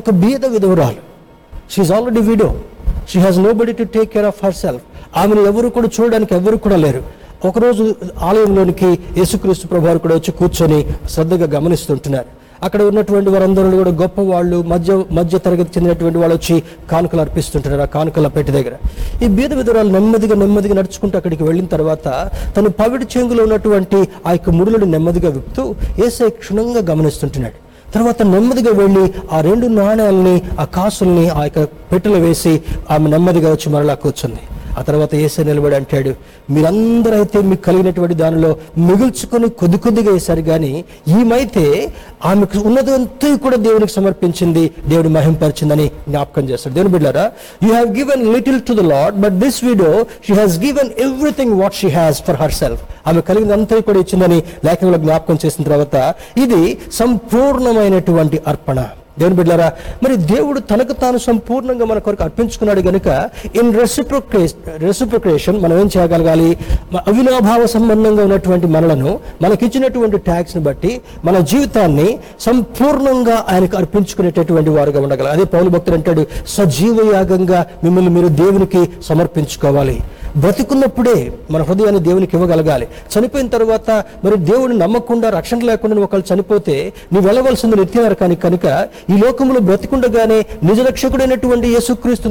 [0.00, 1.02] ఒక బీద విధవరాలు
[1.74, 2.48] she is already widow
[3.12, 4.84] she has nobody to take care of herself
[5.22, 7.02] ఆమెను ఎవరు కూడా చూడడానికి ఎవరు కూడా లేరు.
[7.48, 7.84] ఒకరోజు
[8.28, 10.80] ఆలయంలోనికి యేసుక్రీస్తు ప్రభువారు కూడా వచ్చి కూర్చొని
[11.14, 12.30] శ్రద్ధగా గమనిస్తుంటున్నారు.
[12.64, 16.56] అక్కడ ఉన్నటువంటి వారందరూ కూడా గొప్ప వాళ్ళు మధ్య మధ్య తరగతి చెందినటువంటి వాళ్ళు వచ్చి
[16.90, 18.74] కానుకలు అర్పిస్తుంటారు ఆ కానుకల పెట్టి దగ్గర.
[19.24, 22.08] ఈ బీద విధురాలు నెమ్మదిగా నెమ్మదిగా నడుచుకుంటూ అక్కడికి వెళ్ళిన తర్వాత
[22.56, 25.64] తను పవిడి చెంగులో ఉన్నటువంటి ఆ యొక్క ముడులను నెమ్మదిగా విప్పుతూ
[26.06, 27.58] ఏసై క్షుణ్ణంగా గమనిస్తుంటున్నాడు.
[27.94, 31.60] తర్వాత నెమ్మదిగా వెళ్ళి ఆ రెండు నాణ్యాలని ఆ కాసుల్ని ఆ యొక్క
[31.92, 32.52] పెట్టెలో వేసి
[32.90, 34.42] ఆమె నెమ్మదిగా వచ్చి మరలా కూర్చుంది.
[34.78, 36.12] ఆ తర్వాత ఏసై నిలబడి అంటాడు
[36.54, 38.50] మీరందరూ అయితే మీకు కలిగినటువంటి దానిలో
[38.88, 40.72] మిగుల్చుకొని కొద్ది కొద్దిగా వేశారు కానీ
[41.18, 41.64] ఈమైతే
[42.30, 46.74] ఆమెకు ఉన్నదంతా కూడా దేవునికి సమర్పించింది దేవుడు మహింపరిచిందని జ్ఞాపకం చేస్తాడు.
[46.74, 47.24] దేవుని బిడ్డారా
[47.64, 49.92] you have given little to the lord but this widow
[50.28, 54.38] she has given everything what she has for herself ఆమె కలిగినంతా కూడా ఇచ్చిందని
[54.68, 55.96] లేఖనంలో జ్ఞాపకం చేసిన తర్వాత
[56.44, 56.62] ఇది
[56.92, 58.78] సంపూర్ణమైనటువంటి అర్పణ.
[59.20, 59.68] దేవుని బిడ్డారా
[60.04, 63.08] మరి దేవుడు తనకు తాను సంపూర్ణంగా మన కొరకు అర్పించుకున్నాడు గనుక
[63.60, 64.42] ఇన్ రెసిప్రొకే
[64.84, 66.50] రెసిప్రొకేషన్ మనం ఏం చేయగలగాలి?
[67.10, 69.10] అవినాభావ సంబంధంగా ఉన్నటువంటి మనలను
[69.42, 70.92] మనకిచ్చినటువంటి ట్యాక్స్ని బట్టి
[71.24, 72.08] మన జీవితాన్ని
[72.46, 76.24] సంపూర్ణంగా ఆయనకు అర్పించుకునేటటువంటి వారుగా ఉండగలరు అదే పౌరు భక్తులు అంటాడు
[76.56, 79.96] సజీవ యాగంగా మిమ్మల్ని మీరు దేవునికి సమర్పించుకోవాలి.
[80.42, 82.86] బ్రతికున్నప్పుడే మన హృదయాన్ని దేవునికి ఇవ్వగలగాలి.
[83.12, 83.90] చనిపోయిన తర్వాత
[84.24, 88.66] మరి దేవుని నమ్మకుండా రక్షణ లేకుండా ఒకళ్ళు చనిపోతే నువ్వు వెళ్ళవలసింది నిత్య కానీ కనుక
[89.10, 91.68] ఈ లోకంలో బ్రతికుండగానే నిజ రక్షకుడైనటువంటి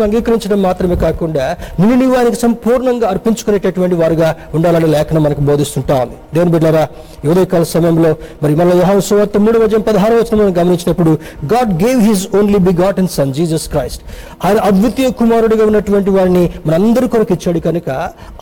[0.04, 6.08] అంగీకరించడం మాత్రమే కాకుండా నిన్ను నీవు ఆయనకు సంపూర్ణంగా అర్పించుకునేటటువంటి వారుగా ఉండాలని లేఖనం మనకు బోధిస్తుంటాం.
[6.34, 6.88] దేవుని బిడ్డారా
[7.26, 11.12] ఉదయకాల సమయంలో మరి మన వ్యవహార సువార్త మూడు వజం పదహారు వచనం మనం గమనించినప్పుడు
[11.54, 14.04] God gave his only begot and son Jesus Christ
[14.46, 17.90] ఆయన అద్వితీయ కుమారుడిగా ఉన్నటువంటి వారిని మనందరి కొరకు ఇచ్చాడు కనుక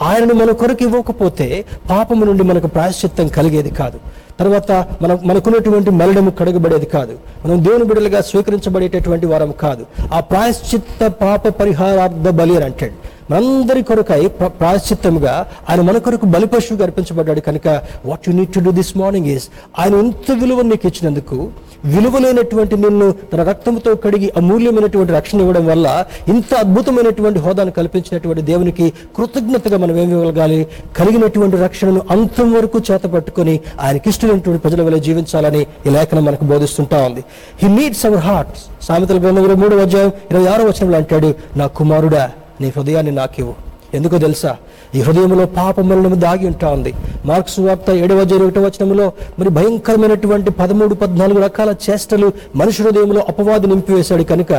[0.02, 4.00] ఆయనను మన కొరకు ఇవ్వకపోతే పాపము నుండి మనకు ప్రాయశ్చిత్తం కలిగేది కాదు.
[4.40, 7.18] తర్వాత మనం మనకున్నటువంటి మరణము కడగబడేది కాదు.
[7.46, 9.86] మనం దేవుని బిడ్డలుగా స్వీకరించబడేటటువంటి వారం కాదు.
[10.14, 13.15] ఆ ప్రాయశ్చిత్త పాప పరిహారార్థ బలి అని అంటాడు.
[13.32, 14.48] మనందరి కొరకై ప్ర-
[15.70, 17.40] ఆయన మన కొరకు బలిపశువుగా అర్పించబడ్డాడు.
[17.40, 17.68] కనుక
[18.06, 21.38] what you need to do this morning is ఆయన ఇంత విలువ నీకు ఇచ్చినందుకు
[21.86, 29.78] విలువలేనటువంటి నిన్ను తన రక్తంతో కడిగి అమూల్యమైనటువంటి రక్షణ ఇవ్వడం వల్ల ఇంత అద్భుతమైనటువంటి హోదాను కల్పించినటువంటి దేవునికి కృతజ్ఞతగా
[29.78, 30.68] మనం ఏమి ఇవ్వగలగాలి?
[30.98, 37.04] కలిగినటువంటి రక్షణను అంతం వరకు చేత పట్టుకొని ఆయనకి ఇష్టమైనటువంటి ప్రజల వల్ల జీవించాలని ఈ లేఖనం మనకు బోధిస్తుంటా
[37.04, 37.24] ఉంది.
[37.64, 42.70] హీ నీడ్స్ అవర్ హార్ట్ సామెతల గ్రంథం మూడు అధ్యాయం ఇరవై ఆరో వచనంలో అంటాడు నా కుమారుడా నీ
[42.70, 43.56] హృదయాన్ని నాకివ్వు.
[43.94, 44.58] ఎందుకో తెలుసా?
[44.96, 46.94] ఈ హృదయంలో పాపములను దాగి ఉంటా ఉంది
[47.26, 54.24] మార్క్స్ వార్త ఏడవ జరుగుట వచనంలో మరి భయంకరమైనటువంటి పదమూడు పద్నాలుగు రకాల చేష్టలు మనుషు హృదయంలో అపవాది నింపివేశాడు
[54.24, 54.54] కనుక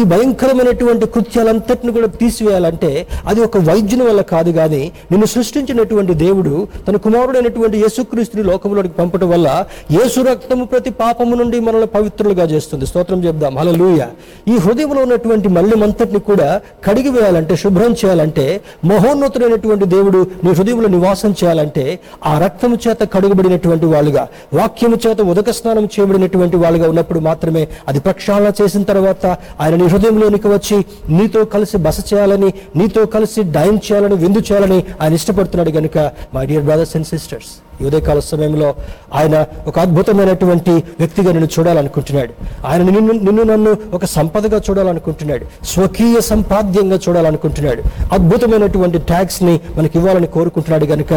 [0.00, 6.96] ఈ భయంకరమైనటువంటి కృత్యాలంతటిని కూడా తీసివేయాలంటే అది ఒక వైద్యుని వల్ల కాదు కానీ నిన్ను సృష్టించినటువంటి దేవుడు తన
[6.96, 9.48] కుమారుడైనటువంటి యేసుక్రీస్తుని లోకంలోకి పంపడం వల్ల
[9.90, 12.86] యేసు రక్తము ప్రతి పాపము నుండి మనల్ని పవిత్రులుగా చేస్తుంది.
[12.86, 13.58] స్తోత్రం చెప్దాం.
[13.58, 14.02] హల్లెలూయ.
[14.48, 16.48] ఈ హృదయంలో ఉన్నటువంటి మల్లెమంతటిని కూడా
[16.84, 21.84] కడిగి వేయాలంటే శుభ్రం చేయాలంటే మహోన్నతుడైనటువంటి దేవుడు నీ హృదయంలో నివాసం చేయాలంటే
[22.26, 28.52] ఆ రక్తము చేత కడుగబడినటువంటి వాళ్ళుగా వాక్యము చేత ఉదక స్నానం చేయబడినటువంటి వాళ్ళుగా ఉన్నప్పుడు మాత్రమే అది ప్రక్షాళన
[28.60, 29.24] చేసిన తర్వాత
[29.60, 30.78] ఆయన నీ హృదయంలోనికి వచ్చి
[31.10, 35.98] నీతో కలిసి బస చేయాలని నీతో కలిసి డైన్ చేయాలని విందు చేయాలని ఆయన ఇష్టపడుతున్నాడు కనుక
[36.34, 38.68] my dear brothers and sisters ఈ ఉదయకాల సమయంలో
[39.20, 39.34] ఆయన
[39.66, 42.32] ఒక అద్భుతమైనటువంటి వ్యక్తిగా నిన్ను చూడాలనుకుంటున్నాడు.
[42.66, 45.44] ఆయన నిన్ను నిన్ను నన్ను ఒక సంపదగా చూడాలనుకుంటున్నాడు.
[45.74, 47.82] స్వకీయ సంపాద్యంగా చూడాలనుకుంటున్నాడు.
[48.16, 51.12] అద్భుతమైనటువంటి ట్యాక్స్ని మనకి ఇవ్వాలని కోరుకుంటున్నాడు కనుక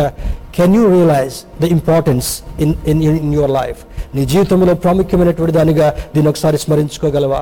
[0.58, 2.30] can you realise the importance
[2.60, 3.80] in in in your life
[4.16, 7.42] నీ జీవితంలో ప్రాముఖ్యమైనటువంటి దానిగా దీన్ని ఒకసారి స్మరించుకోగలవా?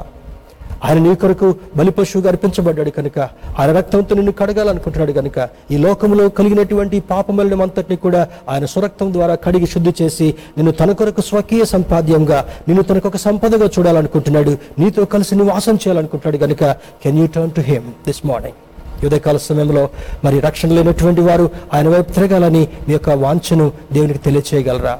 [0.85, 3.19] ఆయన నీ కొరకు బలి పశువుగా అర్పించబడ్డాడు కనుక.
[3.59, 5.49] ఆయన రక్తంతో నిన్ను కడగాలనుకుంటున్నాడు కనుక.
[5.71, 10.27] ఈ లోకంలో కలిగినటువంటి పాపమలినం అంతటిని కూడా ఆయన స్వరక్తం ద్వారా కడిగి శుద్ధి చేసి
[10.57, 14.57] నిన్ను తన కొరకు స్వకీయ సంపాద్యంగా నిన్ను తనకు ఒక సంపదగా చూడాలనుకుంటున్నాడు.
[14.79, 16.63] నీతో కలిసి నివాసం చేయాలనుకుంటున్నాడు కనుక.
[17.03, 18.59] Can you turn to him this morning
[19.05, 19.89] ఉదయకాల సమయంలో
[20.23, 24.99] మరి రక్షణ లేనటువంటి వారు ఆయన వైపు తిరగాలని మీ యొక్క వాంఛను దేవునికి తెలియచేయగలరా?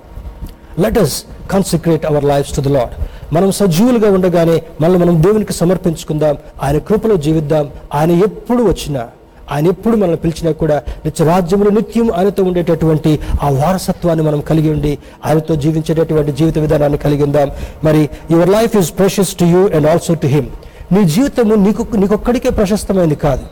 [0.79, 2.93] Let us consecrate our lives to the lord
[3.33, 6.37] మనం సజీవులుగా ఉండగానే మనల్ని మనం దేవునికి సమర్పించుకుందాం.
[6.63, 7.69] ఆయన కృపలో జీవిద్దాం.
[7.93, 9.07] ఆయన ఎప్పుడు వచ్చినా
[9.51, 14.97] ఆయన ఎప్పుడు మనల్ని పిలిచినా కూడా నిత్య రాజ్యంలో నిత్యం ఆయనతో ఉండేటటువంటి ఆ వారసత్వాన్ని మనం కలిగి ఉండి
[15.25, 17.51] ఆయనతో జీవించేటటువంటి జీవిత విధానాన్ని కలిగి ఉందాం.
[17.83, 20.47] మరి your life is precious to you and also to him.
[20.91, 23.43] నీ జీవితము నీకు నీకొక్కడికే ప్రశస్తమైంది కాదు.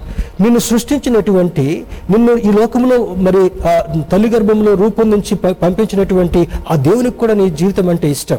[0.41, 3.51] నిన్ను సృష్టించినటువంటి నిన్ను ఈ లోకంలో మరి
[4.01, 8.37] తల్లి గర్భంలో రూపొందించి పంపించినటువంటి ఆ దేవునికి కూడా నీ జీవితం అంటే ఇష్టం.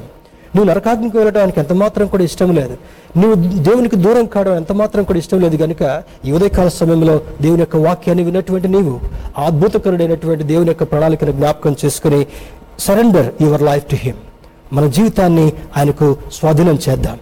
[0.57, 2.77] నువ్వు నరకాగ్నికి వెళ్ళడానికి ఎంత మాత్రం కూడా ఇష్టం లేదు.
[3.19, 7.77] నువ్వు దేవునికి దూరం కావడం ఎంత మాత్రం కూడా ఇష్టం లేదు కనుక ఈ ఉదయకాల సమయంలో దేవుని యొక్క
[7.77, 9.01] వాక్యాన్ని విన్నటువంటి నీవు
[9.39, 12.27] అద్భుతకరుడైనటువంటి దేవుని యొక్క ప్రణాళికను జ్ఞాపకం చేసుకుని
[12.79, 14.17] surrender your life to him.
[14.73, 17.19] మన జీవితాన్ని ఆయనకు స్వాధీనం చేద్దాం.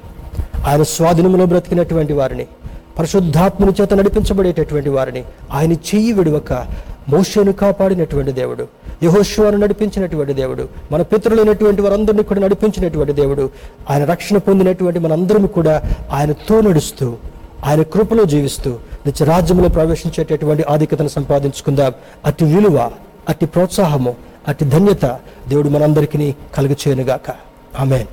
[0.67, 2.47] ఆయన స్వాధీనంలో బ్రతికినటువంటి వారిని
[2.99, 6.53] పరిశుద్ధాత్మని చేత నడిపించబడేటటువంటి వారిని ఆయన చెయ్యి విడవక
[7.09, 8.69] మోషను కాపాడినటువంటి దేవుడు
[9.03, 13.51] యహోశ్వాను నడిపించినటువంటి దేవుడు మన పితృలైనటువంటి వారందరినీ కూడా నడిపించినటువంటి దేవుడు
[13.91, 17.17] ఆయన రక్షణ పొందినటువంటి మనందరం కూడా ఆయనతో నడుస్తూ
[17.65, 21.93] ఆయన కృపలో జీవిస్తూ నిత్య రాజ్యంలో ప్రవేశించేటటువంటి ఆధిక్యతను సంపాదించుకుందాం.
[22.25, 22.91] అతి విలువ
[23.29, 24.17] అతి ప్రోత్సాహము
[24.49, 27.31] అతి ధన్యత దేవుడు మనందరికీ కలుగు చేయనుగాక
[27.81, 28.07] ఆమెన్.